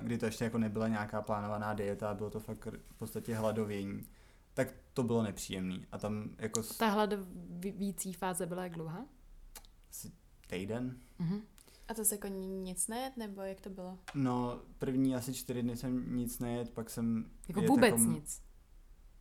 [0.00, 4.02] kdy to ještě jako nebyla nějaká plánovaná dieta, bylo to fakt v podstatě hladovění,
[4.54, 5.86] tak to bylo nepříjemný.
[5.92, 9.06] A tam jako s- Ta hladovící fáze byla jak dlouhá?
[9.90, 10.12] asi
[10.46, 11.40] týden, Mhm.
[11.88, 13.98] A to se jako nic nejet, nebo jak to bylo?
[14.14, 17.30] No, první asi čtyři dny jsem nic nejet, pak jsem...
[17.48, 18.42] Jako vůbec jako, nic.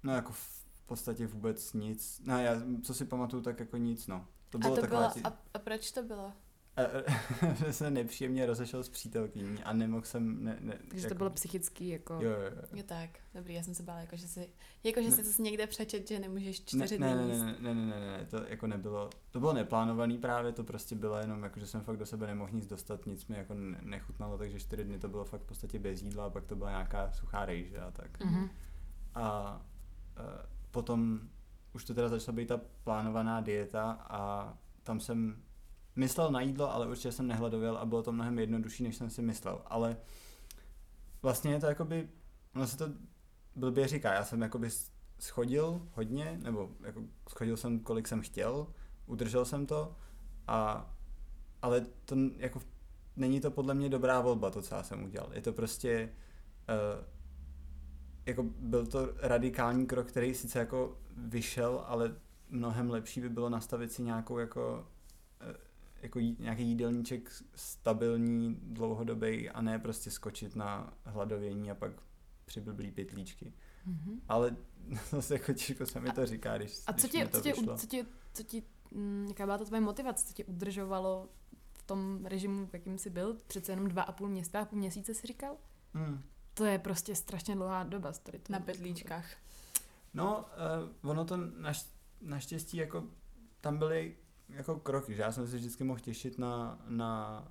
[0.03, 2.21] No jako v podstatě vůbec nic.
[2.25, 2.53] No já,
[2.83, 4.27] co si pamatuju, tak jako nic, no.
[4.49, 5.11] To A bylo to taková...
[5.15, 6.33] bylo, a, a proč to bylo?
[7.65, 10.43] Že se nepříjemně rozešel s přítelkyní a nemohl jsem...
[10.43, 11.13] Ne, ne, Takže jako...
[11.13, 12.13] to bylo psychický jako...
[12.13, 12.61] Jo, jo, jo.
[12.73, 14.49] Jo tak, dobrý, já jsem se bála, jako že si,
[14.84, 15.15] jako že Ne.
[15.15, 17.99] si to někde přečet, že nemůžeš Ne, čtyři ne, dny ne, ne, ne, ne, ne,
[17.99, 21.67] ne, ne, to jako nebylo, to bylo neplánovaný právě, to prostě bylo jenom jako, že
[21.67, 24.99] jsem fakt do sebe nemohl nic dostat, nic mi jako ne- nechutnalo, takže čtyři dny
[24.99, 27.91] to bylo fakt v podstatě bez jídla a pak to byla nějaká suchá rejže a
[27.91, 28.19] tak.
[28.26, 28.49] Mhm.
[29.15, 29.61] A
[30.17, 31.19] e, potom
[31.73, 34.53] už to teda začala být ta plánovaná dieta a
[34.84, 35.41] tam jsem
[35.95, 39.21] myslel na jídlo, ale určitě jsem nehladověl a bylo to mnohem jednodušší, než jsem si
[39.21, 39.61] myslel.
[39.65, 39.97] Ale
[41.21, 42.09] vlastně je to jakoby,
[42.55, 42.85] ono se to
[43.55, 44.69] blbě říká, já jsem jakoby
[45.19, 48.67] schodil hodně, nebo jako schodil jsem, kolik jsem chtěl,
[49.05, 49.95] udržel jsem to,
[50.47, 50.91] a,
[51.61, 52.61] ale to jako
[53.15, 55.29] není to podle mě dobrá volba, to, co já jsem udělal.
[55.33, 56.13] Je to prostě,
[56.69, 57.05] uh,
[58.25, 62.15] jako byl to radikální krok, který sice jako vyšel, ale
[62.49, 64.87] mnohem lepší by bylo nastavit si nějakou jako,
[66.05, 71.91] jako jí, nějaký jídelníček stabilní, dlouhodobý a ne prostě skočit na hladovění a pak
[72.45, 73.53] přiblblí pytlíčky.
[73.85, 74.21] Mhm.
[74.27, 74.55] Ale
[75.09, 77.43] zase jako těžko se mi to říká, když, A co když tě, mi to co
[77.43, 81.29] tě, co tě, co ti, mm, jaká byla ta tvoje motivace, co tě udržovalo
[81.73, 83.37] v tom režimu, v jakým jsi byl?
[83.47, 85.57] Přece jenom dva a půl měsíce, a půl měsíce si říkal?
[85.93, 86.23] Hmm.
[86.53, 88.11] To je prostě strašně dlouhá doba.
[88.11, 89.25] Tady to Na pytlíčkách.
[90.13, 90.45] No,
[91.03, 91.85] uh, ono to naš,
[92.21, 93.03] naštěstí jako
[93.61, 94.15] tam byly
[94.49, 97.43] jako kroky, že já jsem si vždycky mohl těšit na, na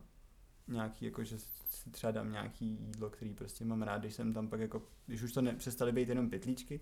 [0.68, 1.38] nějaký, jako že
[1.68, 5.22] si třeba dám nějaký jídlo, který prostě mám rád, když jsem tam pak jako, když
[5.22, 6.80] už to ne, přestaly být jenom pytlíčky,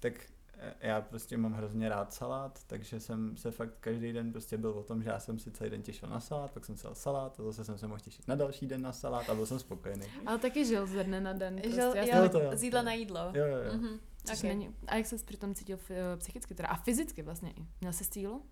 [0.00, 0.12] tak
[0.58, 4.70] eh, já prostě mám hrozně rád salát, takže jsem se fakt každý den prostě byl
[4.70, 6.94] o tom, že já jsem si celý den těšil na salát, pak jsem si dal
[6.94, 9.58] salát a zase jsem se mohl těšit na další den na salát a byl jsem
[9.58, 10.06] spokojený.
[10.26, 11.54] Ale taky žil ze dne na den.
[11.54, 11.70] Prostě.
[11.80, 12.50] Žil, Já jo, jsem- Jo, to jo.
[12.56, 13.20] z jídla na jídlo.
[13.34, 13.72] Jo, jo, jo.
[13.74, 13.98] Mhm.
[14.24, 14.48] což Okay.
[14.50, 16.68] není, a jak se přitom cítil f- psychicky teda?
[16.68, 17.66] A fyzicky vlastně i.
[17.80, 18.42] Měl jsi sílu?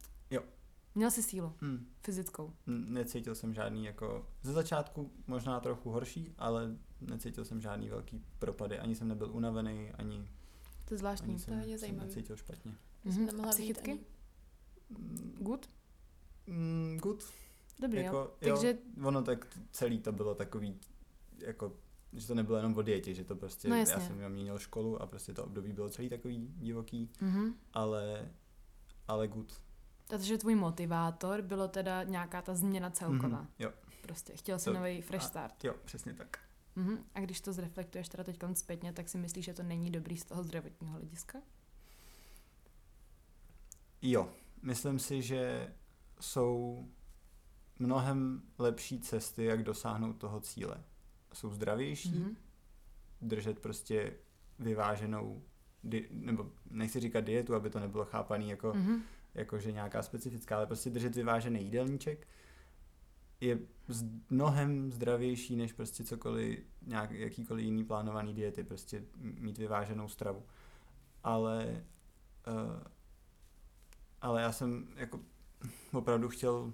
[0.97, 1.87] Měl jsi sílu, Hmm.
[2.03, 2.53] fyzickou.
[2.67, 8.25] N- Necítil jsem žádný jako, ze začátku možná trochu horší, ale necítil jsem žádný velký
[8.39, 8.79] propady.
[8.79, 10.29] Ani jsem nebyl unavený, ani,
[10.85, 11.35] To je zvláštní.
[11.35, 12.09] ani to je jsem, jsem zajímavý.
[12.09, 12.73] necítil špatně.
[13.03, 13.27] To jsem Mhm.
[13.27, 13.91] nemohla psychicky?
[13.91, 14.01] ani.
[14.91, 15.71] Mm, Good?
[16.47, 17.25] Mm, good.
[17.81, 18.05] Dobrý, jo.
[18.05, 20.81] jako, Takže jo, ono tak celý to bylo takový,
[21.39, 21.73] jako,
[22.13, 25.07] že to nebylo jenom o dietě, že to prostě, No já jsem měnil školu a
[25.07, 27.55] prostě to období bylo celý takový divoký, Mhm.
[27.73, 28.31] ale,
[29.09, 29.63] ale good.
[30.09, 33.39] Takže tvůj motivátor bylo teda nějaká ta změna celková.
[33.39, 35.65] Mhm, jo, Prostě chtěl si To- nový fresh a- start.
[35.65, 36.39] jo, přesně tak.
[36.77, 36.99] Mhm.
[37.15, 40.25] A když to zreflektuješ teda teď zpětně, tak si myslíš, že to není dobrý z
[40.25, 41.39] toho zdravotního hlediska?
[44.03, 44.31] Jo,
[44.63, 45.73] myslím si, že
[46.21, 46.87] jsou
[47.79, 50.85] mnohem lepší cesty, jak dosáhnout toho cíle.
[51.35, 52.37] Jsou zdravější, Mhm.
[53.21, 54.13] držet prostě
[54.59, 55.43] vyváženou,
[55.85, 59.03] di- nebo nechci říkat dietu, aby to nebylo chápaný jako, Mhm.
[59.37, 62.27] Jakože nějaká specifická, ale prostě držet vyvážený jídelníček
[63.41, 63.59] je
[64.31, 70.43] mnohem zdravější než prostě cokoliv, nějak, jakýkoliv jiný plánovaný diety, prostě mít vyváženou stravu.
[71.25, 71.85] Ale
[72.47, 72.83] uh,
[74.21, 75.21] ale já jsem jako
[75.93, 76.73] opravdu chtěl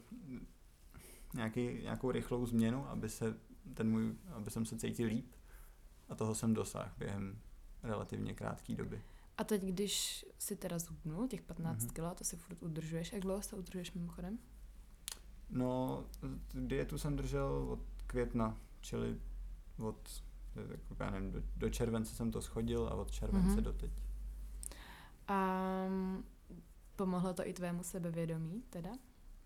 [1.35, 3.39] nějaký, nějakou rychlou změnu, aby se
[3.75, 5.33] ten můj, aby jsem se cítil líp
[6.09, 7.39] a toho jsem dosáhl během
[7.83, 9.03] relativně krátké doby.
[9.43, 11.90] A teď, když si teda zhubnul těch 15 Mhm.
[11.90, 13.12] kg, to si furt udržuješ.
[13.12, 14.38] Jak dlouho se to udržuješ mimochodem?
[15.51, 16.05] No,
[16.55, 19.20] dietu jsem držel od května, čili
[19.78, 20.22] od,
[20.70, 23.62] jako já nevím, do, do července jsem to schodil a od července Mhm.
[23.62, 23.90] do teď.
[25.28, 26.24] A mm,
[26.97, 28.90] pomohlo to i tvému sebevědomí teda?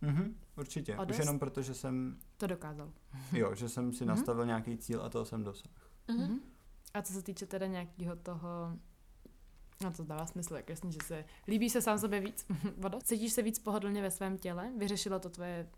[0.00, 0.96] Mhm, určitě.
[0.96, 2.92] A Už jenom proto, že jsem, To dokázal.
[3.32, 4.08] jo, že jsem si Mhm.
[4.08, 5.74] nastavil nějaký cíl a toho jsem dosáhl.
[6.08, 6.20] Mhm.
[6.22, 6.38] Mhm.
[6.94, 8.78] A co se týče teda nějakého toho,
[9.82, 12.46] no to dává smysl, jak jasně, že se líbí se sám sobě víc.
[12.76, 12.98] Voda?
[13.00, 14.72] Cítíš se víc pohodlně ve svém těle?
[14.78, 15.68] Vyřešilo to tvoje...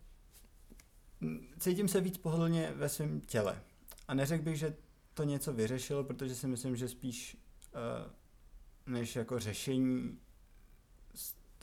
[1.59, 3.63] Cítím se víc pohodlně ve svém těle.
[4.09, 4.77] A neřekl bych, že
[5.15, 7.37] to něco vyřešilo, protože si myslím, že spíš
[7.75, 8.13] uh,
[8.93, 10.19] než jako řešení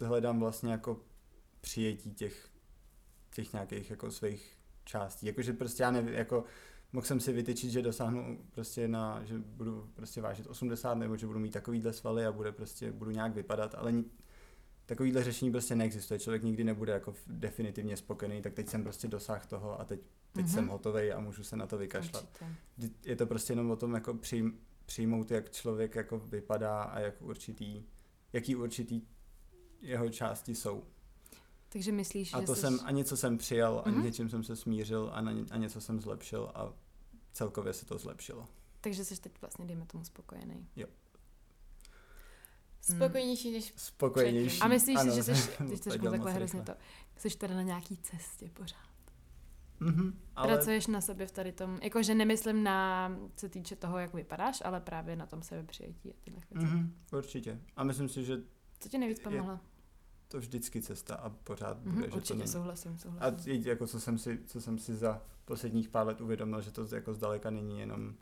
[0.01, 1.01] hledám vlastně jako
[1.61, 2.49] přijetí těch,
[3.35, 5.25] těch nějakých jako svých částí.
[5.25, 6.43] Jakože prostě já nevím, jako
[6.95, 11.27] mohl jsem si vytyčit, že dosáhnu prostě na, že budu prostě vážit 80 nebo že
[11.27, 14.05] budu mít takovýhle svaly a bude prostě, budu nějak vypadat, ale ni-
[14.85, 16.19] takovýhle řešení prostě neexistuje.
[16.19, 19.99] Člověk nikdy nebude jako definitivně spokojený, tak teď jsem prostě dosáhl toho a teď,
[20.33, 20.53] teď Mhm.
[20.53, 22.23] jsem hotový a můžu se na to vykašlat.
[22.23, 23.09] Určitě.
[23.09, 27.21] Je to prostě jenom o tom jako přijm, přijmout, jak člověk jako vypadá a jak
[27.21, 27.83] určitý,
[28.33, 29.01] jaký určitý
[29.81, 30.83] jeho části jsou.
[31.69, 32.61] Takže myslíš, A že to jsi...
[32.61, 34.03] jsem, a něco jsem přijal, a Mhm.
[34.03, 36.73] něčím jsem se smířil a, na, a něco jsem zlepšil a
[37.35, 38.47] celkově se to zlepšilo.
[38.81, 40.67] Takže jsi teď vlastně, dejme tomu, spokojený.
[42.81, 44.61] Spokojenější než Spokojenější.
[44.61, 45.31] A myslíš ano, že jsi,
[45.69, 46.73] teď to řeknu takhle hrozně to,
[47.17, 48.85] jsi teda na nějaký cestě pořád.
[49.79, 54.13] Mhm, ale Pracuješ na sobě v tady tom, jakože nemyslím na, co týče toho, jak
[54.13, 56.65] vypadáš, ale právě na tom sebepřijetí a tyhle věci.
[56.65, 57.61] mhm, určitě.
[57.75, 58.37] A myslím si, že
[58.79, 59.59] Co ti nejvíc Je- pomohlo?
[60.35, 62.47] To vždycky cesta a pořád bude, Mhm, že to určitě není.
[62.47, 63.53] souhlasím, A souhlasím.
[63.53, 66.87] i jako co jsem, si, co jsem si za posledních pár let uvědomil, že to
[66.95, 68.15] jako zdaleka není jenom,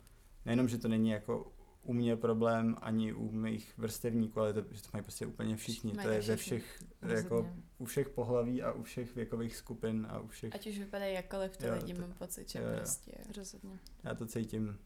[0.46, 1.52] nejenom, že to není jako
[1.82, 5.92] u mě problém, ani u mých vrstevníků, ale to, že to mají prostě úplně všichni.
[5.92, 7.16] Mají to je to ve všech, Rozhodně.
[7.22, 10.54] jako u všech pohlaví a u všech věkových skupin a u všech.
[10.54, 12.76] Ať už vypadají jakkoliv, ty Jo, lidi to- mám pocit, že jo, jo.
[12.76, 13.12] prostě...
[13.36, 13.78] Rozhodně.
[14.04, 14.78] Já to cítím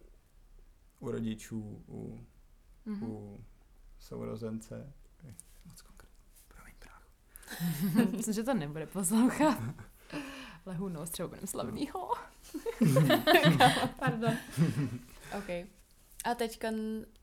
[1.00, 2.20] u rodičů, u,
[2.84, 3.02] Mhm.
[3.10, 3.44] u
[3.98, 4.92] sourozence.
[5.66, 6.18] Moc konkrétně.
[6.48, 7.08] Promiň, brácho.
[8.16, 9.58] Myslím, že to nebude poslouchat.
[10.66, 12.10] Ale who knows, třeba budeme slavnýho.
[13.98, 14.36] Pardon.
[15.38, 15.48] OK.
[16.24, 16.68] A teďka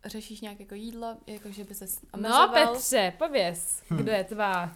[0.06, 1.86] řešíš nějak jako jídlo, jako že by se
[2.18, 4.76] No Petře, pověz, kdo je tvá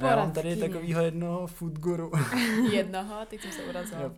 [0.00, 2.12] No, já mám tady takovýho jednoho food guru.
[2.72, 4.12] jednoho, teď jsem se urazila.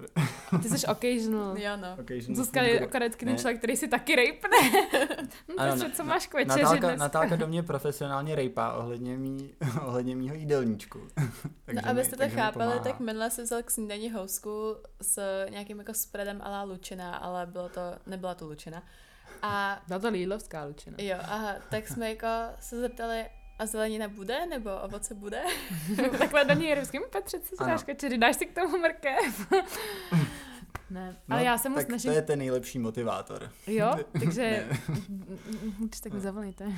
[0.63, 1.59] Ty jsi occasional.
[1.59, 1.93] Jo, no.
[2.01, 4.57] occasional Zuzka je akorát člověk, který si taky rejpne.
[5.49, 6.97] Hm, Ano, na- co na- máš k večeři Natálka?
[6.97, 9.55] Natálka do mě profesionálně rejpá ohledně, mý,
[9.87, 11.01] ohledně mýho jídelníčku.
[11.73, 16.41] No, abyste to chápali, tak minule jsem vzal k snídani housku s nějakým jako spreadem
[16.43, 18.83] ala lučina, ale bylo to, nebyla to lučina.
[19.43, 20.97] A Byla to lílovská lučina.
[21.01, 22.27] jo, aha, tak jsme jako
[22.61, 23.25] se zeptali,
[23.59, 25.43] a zelenina bude, nebo ovoce bude?
[26.19, 28.19] Takhle do něj ruským Petře, co si dáš k večeři?
[28.19, 29.53] Dáš si k tomu mrkev?
[30.91, 32.11] ne, ale já se mu No, tak snažím...
[32.11, 33.51] to je ten nejlepší motivátor.
[33.67, 34.69] Jo, takže...
[35.79, 36.73] Když tak mi zavolíte.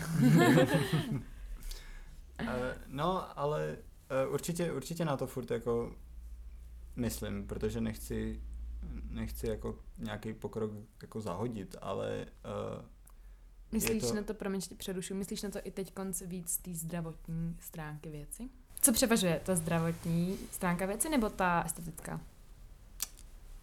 [2.38, 3.76] Eh, no, ale
[4.10, 5.92] eh, určitě, určitě na to furt jako
[6.96, 8.40] myslím, protože nechci,
[9.10, 10.70] nechci jako nějaký pokrok
[11.02, 12.84] jako zahodit, ale uh,
[13.74, 16.74] Myslíš to- na to, promiň, ti přerušu, myslíš na to i teď konc víc té
[16.74, 18.48] zdravotní stránky věci?
[18.82, 19.40] Co převažuje?
[19.44, 22.14] Ta zdravotní stránka věci nebo ta estetická?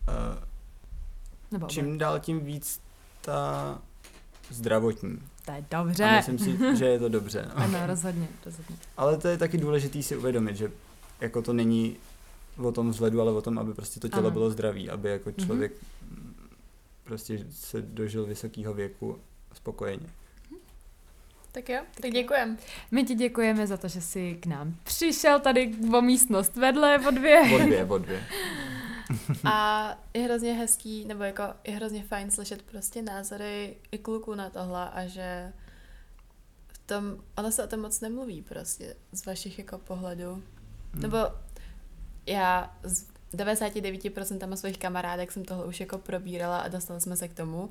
[0.07, 0.43] Uh,
[1.51, 2.81] Nebo čím dál tím víc
[3.21, 3.81] ta
[4.49, 5.19] zdravotní.
[5.45, 6.11] To je A dobře.
[6.17, 7.45] myslím si, že je to dobře.
[7.49, 7.57] No.
[7.57, 8.75] Ano, rozhodně, rozhodně.
[8.97, 10.71] Ale to je taky důležité si uvědomit, že
[11.21, 11.97] jako to není
[12.57, 14.31] o tom vzhledu, ale o tom, aby prostě to tělo Ano.
[14.31, 15.45] bylo zdravý, aby jako Mhm.
[15.45, 16.33] člověk mm,
[17.03, 19.19] prostě se dožil vysokého věku
[19.53, 20.07] spokojeně.
[21.51, 22.57] Tak jo, tak děkujem.
[22.91, 27.11] My ti děkujeme za to, že jsi k nám přišel tady o místnost vedle, o
[27.11, 27.41] dvě.
[27.55, 28.23] O dvě, o dvě.
[29.43, 34.49] A je hrozně hezký, nebo jako je hrozně fajn slyšet prostě názory i kluků na
[34.49, 35.53] tohle a že
[36.67, 40.31] v tom, ono se o tom moc nemluví prostě z vašich jako pohledů.
[40.33, 41.01] Hmm.
[41.01, 41.17] Nebo
[42.25, 47.33] já z 99% svých kamarádek jsem tohle už jako probírala a dostali jsme se k
[47.33, 47.69] tomu,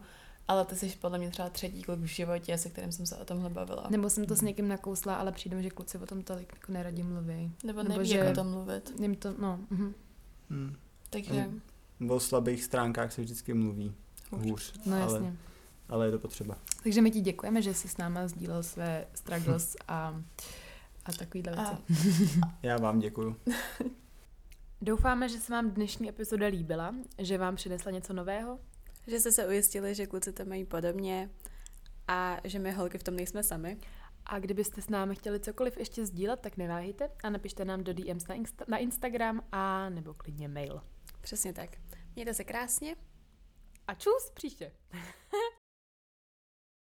[0.50, 3.24] ale ty jsi podle mě třeba třetí kluk v životě, se kterým jsem se o
[3.24, 3.86] tomhle bavila.
[3.90, 7.02] Nebo jsem to s někým nakousla, ale přijde že kluci o tom tolik jako neradí
[7.02, 7.52] mluví.
[7.64, 8.92] Nebo nebo neví, že- jak o tom mluvit.
[9.00, 9.94] Jim to, no, mhm.
[10.50, 10.76] Hmm.
[11.10, 11.50] Takže
[12.08, 13.94] O slabých stránkách se vždycky mluví
[14.30, 14.50] Hůř.
[14.50, 15.36] hůř, no ale, jasně.
[15.88, 16.58] ale je to potřeba.
[16.82, 20.22] Takže my ti děkujeme, že jsi s náma sdílel své struggles a,
[21.04, 21.72] a takovýhle věci.
[22.42, 23.36] a Já vám děkuju.
[24.82, 28.58] Doufáme, že se vám dnešní epizoda líbila, že vám přinesla něco nového.
[29.06, 31.30] Že jste se ujistili, že kluci to mají podobně
[32.08, 33.78] a že my holky v tom nejsme sami.
[34.26, 38.26] A kdybyste s námi chtěli cokoliv ještě sdílet, tak neváhejte a napište nám do DMs
[38.26, 40.82] na, Insta- na Instagram a nebo klidně mail.
[41.20, 41.70] Přesně tak.
[42.14, 42.96] Mějte se krásně.
[43.86, 44.72] A čus příště.